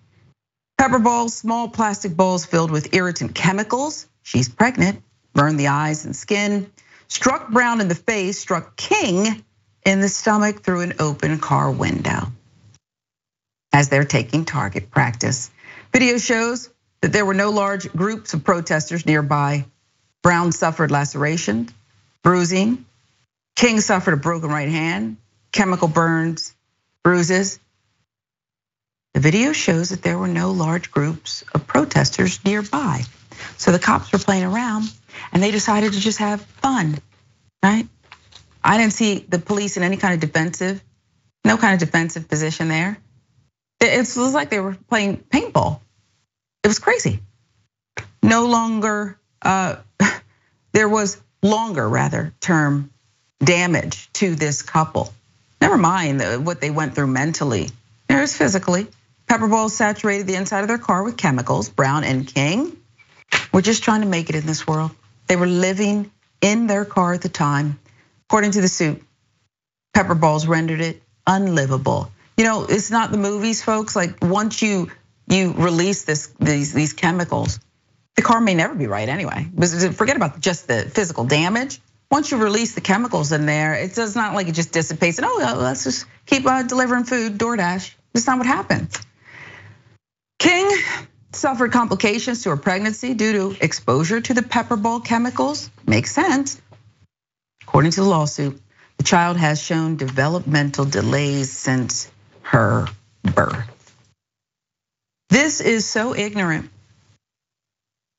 [0.80, 4.08] Pepper balls, small plastic balls filled with irritant chemicals.
[4.24, 5.04] She's pregnant,
[5.34, 6.72] burned the eyes and skin,
[7.10, 9.44] struck Brown in the face, struck King
[9.86, 12.32] in the stomach through an open car window
[13.74, 15.52] as they're taking target practice.
[15.92, 16.70] Video shows
[17.02, 19.66] that there were no large groups of protesters nearby.
[20.24, 21.74] Brown suffered lacerations,
[22.24, 22.86] bruising.
[23.58, 25.18] King suffered a broken right hand,
[25.52, 26.56] chemical burns,
[27.04, 27.60] bruises.
[29.14, 33.02] The video shows that there were no large groups of protesters nearby.
[33.58, 34.92] So the cops were playing around
[35.32, 37.00] and they decided to just have fun,
[37.64, 37.88] right?
[38.64, 40.82] I didn't see the police in any kind of defensive,
[41.44, 42.98] no kind of defensive position there.
[43.82, 45.80] It was like they were playing paintball.
[46.64, 47.22] It was crazy.
[48.22, 49.78] No longer, uh,
[50.74, 52.92] there was longer rather term
[53.40, 55.14] damage to this couple.
[55.62, 57.70] Never mind what they went through mentally.
[58.08, 58.88] There's physically.
[59.30, 61.70] Pepper balls saturated the inside of their car with chemicals.
[61.70, 62.76] Brown and King
[63.54, 64.90] were just trying to make it in this world.
[65.28, 66.12] They were living
[66.42, 67.80] in their car at the time.
[68.28, 69.04] According to the suit,
[69.94, 72.12] pepper balls rendered it unlivable.
[72.38, 73.96] You know, it's not the movies, folks.
[73.96, 74.90] Like once you
[75.28, 77.60] you release this these these chemicals,
[78.16, 79.48] the car may never be right anyway.
[79.94, 81.80] Forget about just the physical damage.
[82.10, 85.58] Once you release the chemicals in there, it's not like it just dissipates and oh,
[85.60, 87.94] let's just keep on delivering food, DoorDash.
[88.14, 88.90] That's not what happened.
[90.40, 90.72] King
[91.34, 95.70] suffered complications to her pregnancy due to exposure to the pepper ball chemicals.
[95.86, 96.60] Makes sense.
[97.64, 98.60] according to the lawsuit,
[98.98, 102.10] the child has shown developmental delays since
[102.42, 102.88] her
[103.22, 103.68] birth.
[105.30, 106.72] This is so ignorant.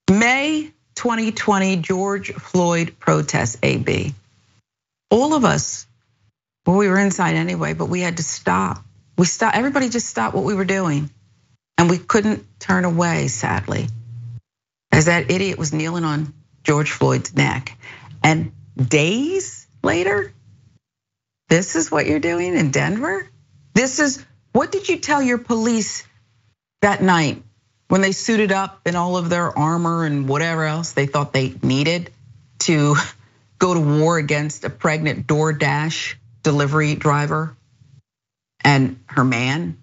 [0.08, 4.14] May 2020 George Floyd protests, AB.
[5.10, 5.86] All of us,
[6.66, 8.84] well, we were inside anyway, but we had to stop.
[9.18, 11.10] We stopped, everybody just stopped what we were doing.
[11.80, 13.86] And we couldn't turn away, sadly,
[14.92, 17.74] as that idiot was kneeling on George Floyd's neck.
[18.22, 20.34] And days later,
[21.48, 23.26] this is what you're doing in Denver?
[23.72, 24.22] This is
[24.52, 26.06] what did you tell your police
[26.82, 27.42] that night
[27.88, 31.54] when they suited up in all of their armor and whatever else they thought they
[31.62, 32.12] needed
[32.58, 32.94] to
[33.58, 37.56] go to war against a pregnant DoorDash delivery driver
[38.62, 39.78] and her man?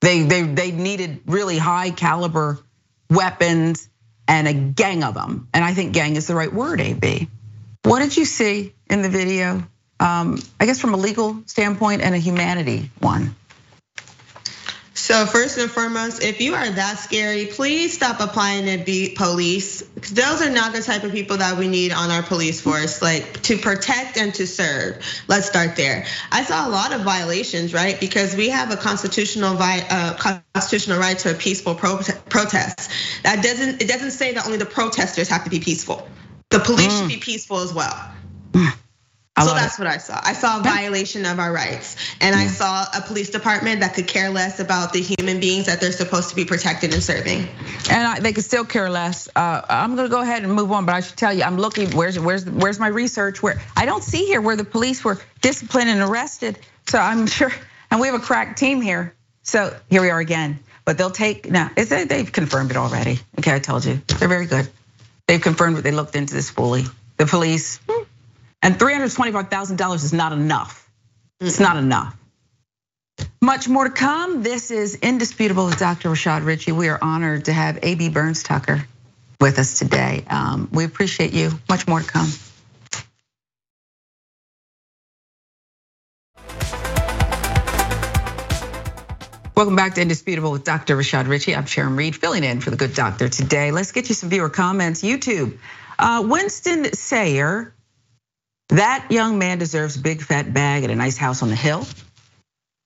[0.00, 2.58] They they they needed really high caliber
[3.08, 3.88] weapons
[4.26, 5.48] and a gang of them.
[5.52, 7.28] And I think gang is the right word, AB.
[7.82, 9.62] What did you see in the video?
[9.98, 13.34] Um, I guess from a legal standpoint and a humanity one.
[15.10, 19.82] So first and foremost, if you are that scary, please stop applying to be police.
[20.12, 23.42] Those are not the type of people that we need on our police force, like
[23.42, 25.04] to protect and to serve.
[25.26, 26.06] Let's start there.
[26.30, 27.98] I saw a lot of violations, right?
[27.98, 30.14] Because we have a constitutional uh,
[30.54, 32.92] constitutional right to a peaceful protest.
[33.24, 36.08] That doesn't it doesn't say that only the protesters have to be peaceful.
[36.50, 37.00] The police mm.
[37.00, 38.12] should be peaceful as well.
[38.52, 38.76] Mm.
[39.48, 40.20] So that's what I saw.
[40.22, 41.96] I saw a violation of our rights.
[42.20, 45.80] And I saw a police department that could care less about the human beings that
[45.80, 47.48] they're supposed to be protecting and serving.
[47.90, 49.28] And they could still care less.
[49.34, 51.90] Uh, I'm gonna go ahead and move on, but I should tell you, I'm looking,
[51.90, 53.42] where's where's where's my research?
[53.42, 56.58] Where I don't see here where the police were disciplined and arrested.
[56.88, 57.52] So I'm sure,
[57.90, 59.14] and we have a crack team here.
[59.42, 60.60] So here we are again.
[60.84, 63.20] But they'll take, now, they've confirmed it already.
[63.38, 64.68] Okay, I told you, they're very good.
[65.26, 66.84] They've confirmed that they looked into this fully.
[67.16, 67.78] The police,
[68.62, 70.88] and $325,000 is not enough.
[71.40, 72.16] It's not enough.
[73.40, 74.42] Much more to come.
[74.42, 76.10] This is Indisputable with Dr.
[76.10, 76.72] Rashad Richey.
[76.72, 78.84] We are honored to have AB Burns Tucker
[79.40, 80.24] with us today.
[80.28, 81.50] Um, we appreciate you.
[81.68, 82.30] Much more to come.
[89.56, 90.96] Welcome back to Indisputable with Dr.
[90.96, 91.54] Rashad Richey.
[91.54, 93.70] I'm Sharon Reed, filling in for the good doctor today.
[93.70, 95.02] Let's get you some viewer comments.
[95.02, 95.58] YouTube.
[95.98, 97.74] Uh, Winston Sayer
[98.70, 101.86] that young man deserves a big fat bag and a nice house on the hill.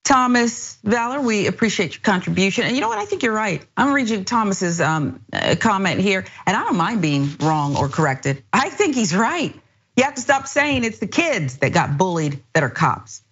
[0.04, 2.64] Thomas Valor, we appreciate your contribution.
[2.64, 2.98] And you know what?
[2.98, 3.64] I think you're right.
[3.76, 8.44] I'm reading Thomas's um, uh, comment here, and I don't mind being wrong or corrected.
[8.52, 9.54] I think he's right.
[9.96, 13.22] You have to stop saying it's the kids that got bullied that are cops.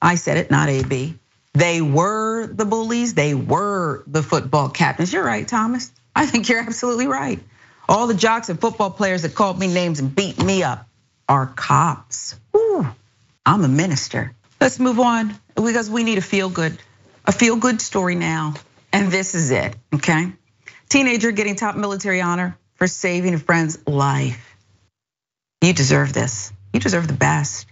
[0.00, 1.18] I said it, not AB.
[1.54, 5.12] They were the bullies, they were the football captains.
[5.12, 5.92] You're right, Thomas.
[6.16, 7.40] I think you're absolutely right.
[7.88, 10.86] All the jocks and football players that called me names and beat me up
[11.32, 12.38] are cops.
[12.54, 12.86] Ooh,
[13.46, 14.34] I'm a minister.
[14.60, 16.76] Let's move on because we need a feel good,
[17.24, 18.52] a feel good story now.
[18.92, 20.30] And this is it, okay?
[20.90, 24.54] Teenager getting top military honor for saving a friend's life.
[25.62, 26.52] You deserve this.
[26.74, 27.66] You deserve the best.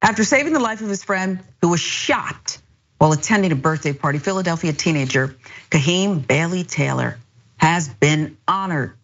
[0.00, 2.56] After saving the life of his friend who was shot
[2.96, 5.36] while attending a birthday party, Philadelphia teenager
[5.70, 7.18] Kaheem Bailey Taylor
[7.58, 8.96] has been honored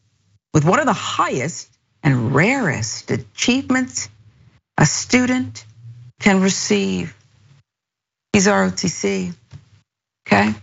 [0.54, 1.75] with one of the highest
[2.06, 4.08] and rarest achievements
[4.78, 5.66] a student
[6.20, 7.14] can receive.
[8.32, 9.34] He's ROTC,
[10.26, 10.54] okay?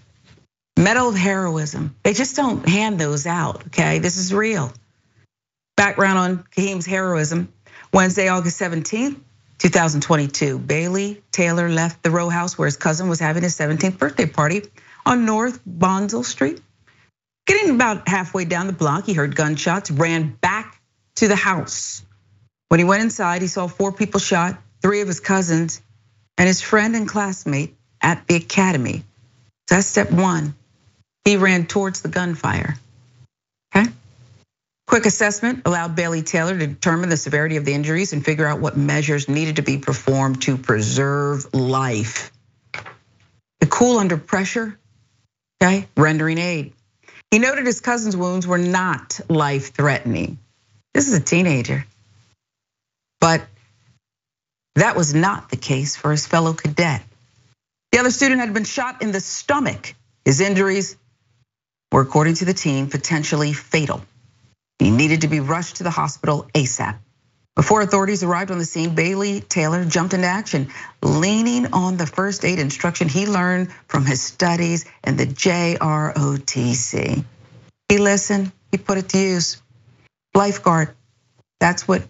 [0.80, 1.96] Medal of Heroism.
[2.02, 4.00] They just don't hand those out, okay?
[4.00, 4.72] This is real.
[5.76, 7.52] Background on Kaheem's heroism.
[7.92, 9.20] Wednesday, August 17th,
[9.58, 14.28] 2022, Bailey Taylor left the row house where his cousin was having his 17th birthday
[14.28, 14.62] party
[15.06, 16.62] on North Bonsall Street.
[17.46, 20.53] Getting about halfway down the block, he heard gunshots, ran back
[21.16, 22.04] to the house.
[22.70, 25.82] When he went inside, he saw four people shot, three of his cousins,
[26.38, 29.04] and his friend and classmate at the academy.
[29.70, 30.56] So that's step one.
[31.24, 32.76] He ran towards the gunfire.
[33.76, 33.90] Okay.
[34.88, 38.60] Quick assessment allowed Bailey Taylor to determine the severity of the injuries and figure out
[38.60, 42.32] what measures needed to be performed to preserve life.
[43.62, 44.78] The cool under pressure,
[45.62, 46.74] okay, rendering aid.
[47.32, 50.38] He noted his cousin's wounds were not life threatening.
[50.94, 51.86] This is a teenager.
[53.20, 53.46] But
[54.76, 57.04] that was not the case for his fellow cadet.
[57.92, 59.94] The other student had been shot in the stomach.
[60.26, 60.96] His injuries
[61.92, 64.04] were, according to the team, potentially fatal.
[64.80, 66.98] He needed to be rushed to the hospital ASAP.
[67.56, 70.70] Before authorities arrived on the scene, Bailey Taylor jumped into action,
[71.04, 77.24] leaning on the first aid instruction he learned from his studies in the JROTC.
[77.90, 79.62] He listened, he put it to use
[80.36, 80.94] lifeguard.
[81.60, 82.04] That's what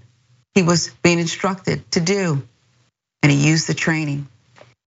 [0.56, 2.44] he was being instructed to do.
[3.22, 4.28] And he used the training.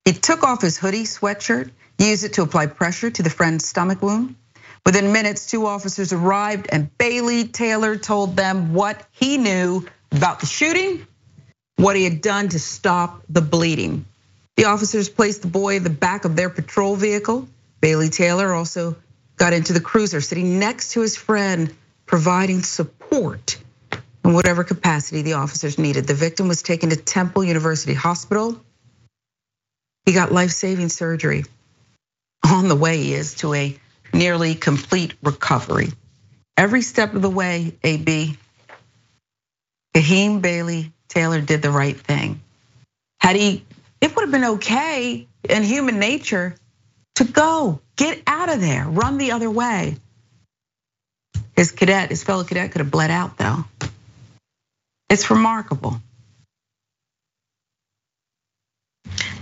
[0.04, 4.02] He took off his hoodie sweatshirt, used it to apply pressure to the friend's stomach
[4.02, 4.36] wound.
[4.84, 10.46] Within minutes, two officers arrived and Bailey Taylor told them what he knew about the
[10.46, 11.04] shooting,
[11.76, 14.04] what he had done to stop the bleeding.
[14.56, 17.48] The officers placed the boy in the back of their patrol vehicle.
[17.80, 18.96] Bailey Taylor also
[19.36, 21.74] got into the cruiser, sitting next to his friend,
[22.06, 26.07] providing support in whatever capacity the officers needed.
[26.07, 28.61] The victim was taken to Temple University Hospital.
[30.05, 31.45] He got life saving surgery.
[32.45, 33.78] On the way, he is to a
[34.12, 35.89] nearly complete recovery.
[36.57, 38.37] Every step of the way, AB,
[39.95, 42.41] Kaheem Bailey Taylor did the right thing.
[43.20, 43.65] Had he,
[44.01, 46.55] it would have been okay in human nature
[47.16, 49.97] to go, get out of there, run the other way.
[51.57, 53.65] His cadet, his fellow cadet could have bled out though.
[55.09, 56.01] It's remarkable.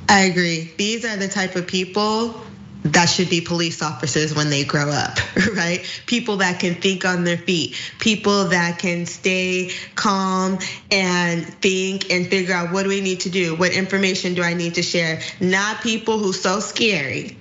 [0.09, 0.73] I agree.
[0.77, 2.41] These are the type of people
[2.85, 5.19] that should be police officers when they grow up,
[5.57, 5.85] right?
[6.07, 10.59] People that can think on their feet, people that can stay calm
[10.91, 13.57] and think and figure out what do we need to do?
[13.57, 15.21] What information do I need to share?
[15.41, 17.39] Not people who so scary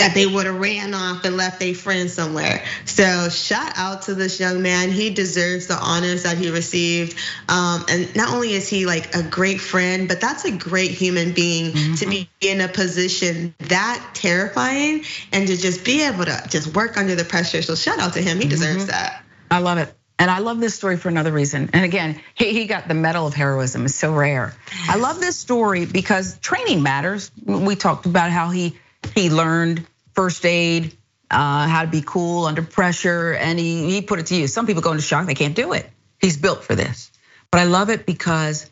[0.00, 2.64] that they would have ran off and left a friend somewhere.
[2.84, 4.90] So shout out to this young man.
[4.90, 7.16] He deserves the honors that he received.
[7.48, 11.32] Um, and not only is he like a great friend, but that's a great human
[11.32, 11.94] being mm-hmm.
[11.94, 16.96] to be in a position that terrifying and to just be able to just work
[16.96, 17.62] under the pressure.
[17.62, 18.40] So shout out to him.
[18.40, 18.90] He deserves mm-hmm.
[18.90, 19.22] that.
[19.50, 19.94] I love it.
[20.18, 21.70] And I love this story for another reason.
[21.72, 23.86] And again, he got the medal of heroism.
[23.86, 24.54] It's so rare.
[24.86, 27.30] I love this story because training matters.
[27.46, 28.76] We talked about how he
[29.14, 29.86] he learned
[30.20, 30.94] first aid,
[31.30, 34.52] uh, how to be cool under pressure, and he, he put it to use.
[34.52, 35.88] Some people go into shock, they can't do it.
[36.20, 37.10] He's built for this.
[37.50, 38.70] But I love it because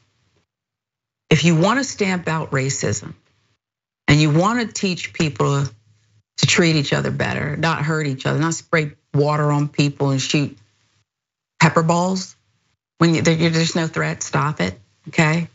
[1.31, 3.15] if you wanna stamp out racism
[4.07, 8.53] and you wanna teach people to treat each other better, not hurt each other, not
[8.53, 10.55] spray water on people and shoot
[11.59, 12.37] pepper balls
[12.99, 15.49] when there's no threat, stop it, okay?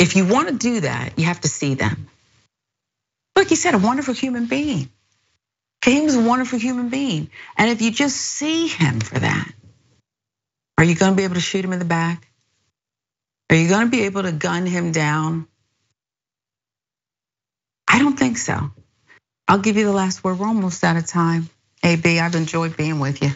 [0.00, 2.08] If you wanna do that, you have to see them.
[3.36, 4.90] Look, he said a wonderful human being.
[5.84, 7.30] He was a wonderful human being.
[7.56, 9.52] And if you just see him for that,
[10.78, 12.26] are you gonna be able to shoot him in the back?
[13.50, 15.46] Are you gonna be able to gun him down?
[17.88, 18.72] I don't think so.
[19.48, 20.38] I'll give you the last word.
[20.38, 21.50] We're almost out of time.
[21.82, 23.30] AB, I've enjoyed being with you.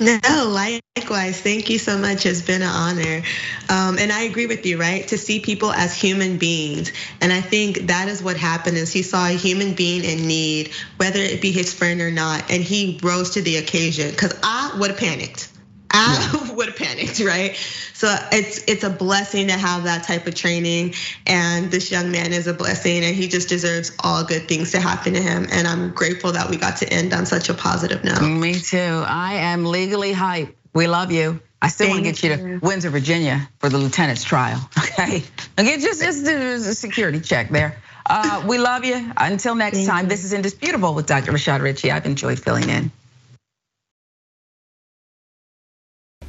[0.00, 0.18] No,
[0.48, 1.40] likewise.
[1.40, 2.26] Thank you so much.
[2.26, 3.22] It's been an honor.
[3.68, 5.06] Um, and I agree with you, right?
[5.08, 6.92] To see people as human beings.
[7.20, 10.72] And I think that is what happened is he saw a human being in need,
[10.96, 14.14] whether it be his friend or not, and he rose to the occasion.
[14.16, 15.48] Cause I would have panicked.
[15.94, 17.56] I would have panicked, right?
[17.94, 20.94] So it's it's a blessing to have that type of training,
[21.26, 24.80] and this young man is a blessing, and he just deserves all good things to
[24.80, 25.46] happen to him.
[25.50, 28.22] And I'm grateful that we got to end on such a positive note.
[28.22, 29.04] Me too.
[29.06, 30.56] I am legally hype.
[30.74, 31.40] We love you.
[31.62, 34.68] I still want to get you to Windsor, Virginia for the lieutenant's trial.
[34.94, 35.24] Okay,
[35.58, 37.76] okay, just just do a security check there.
[38.06, 39.12] Uh, we love you.
[39.16, 40.08] Until next Thank time, you.
[40.10, 41.32] this is indisputable with Dr.
[41.32, 41.90] Rashad Richey.
[41.90, 42.92] I've enjoyed filling in.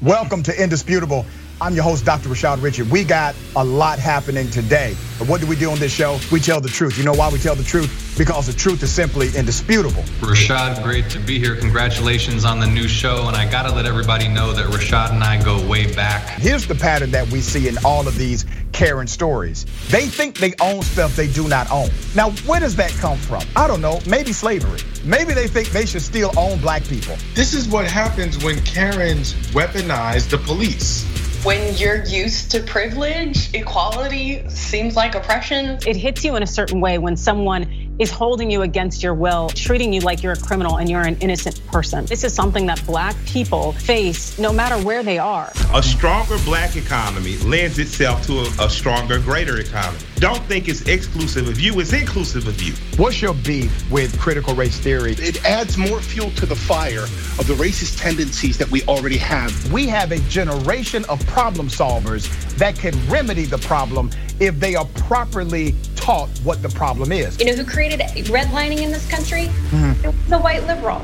[0.05, 1.25] Welcome to Indisputable.
[1.61, 2.27] I'm your host, Dr.
[2.27, 2.83] Rashad Richey.
[2.83, 4.93] We got a lot happening today.
[5.17, 6.19] But what do we do on this show?
[6.29, 6.97] We tell the truth.
[6.97, 8.13] You know why we tell the truth?
[8.17, 10.03] Because the truth is simply indisputable.
[10.19, 11.55] Rashad, great to be here.
[11.55, 13.27] Congratulations on the new show.
[13.27, 16.27] And I gotta let everybody know that Rashad and I go way back.
[16.39, 19.65] Here's the pattern that we see in all of these Karen stories.
[19.89, 21.87] They think they own stuff they do not own.
[22.15, 23.43] Now, where does that come from?
[23.55, 24.01] I don't know.
[24.05, 24.81] Maybe slavery.
[25.05, 27.15] Maybe they think they should still own black people.
[27.33, 31.05] This is what happens when Karens weaponize the police
[31.45, 35.77] when you're used to privilege, equality seems like oppression.
[35.85, 39.49] It hits you in a certain way when someone is holding you against your will,
[39.49, 42.05] treating you like you're a criminal and you're an innocent person.
[42.05, 45.51] This is something that black people face no matter where they are.
[45.73, 49.99] A stronger black economy lends itself to a, a stronger, greater economy.
[50.17, 52.73] Don't think it's exclusive of you, it's inclusive of you.
[52.97, 55.13] What's your beef with critical race theory?
[55.13, 59.71] It adds more fuel to the fire of the racist tendencies that we already have.
[59.71, 62.27] We have a generation of problem solvers
[62.57, 64.09] that can remedy the problem
[64.39, 67.39] if they are properly taught what the problem is.
[67.39, 69.47] You know who created redlining in this country?
[69.69, 70.05] Mm-hmm.
[70.05, 71.01] It was a white liberal.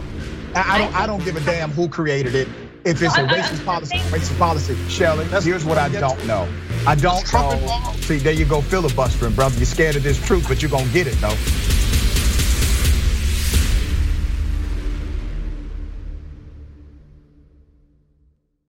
[0.56, 0.96] I, I don't.
[0.96, 2.48] I don't give a damn who created it.
[2.84, 5.26] If it's a racist policy, racist policy, Shelley.
[5.44, 6.48] Here's what I don't know.
[6.88, 7.94] I don't know.
[7.98, 9.56] See, there you go, filibustering, brother.
[9.58, 11.36] You're scared of this truth, but you're gonna get it though.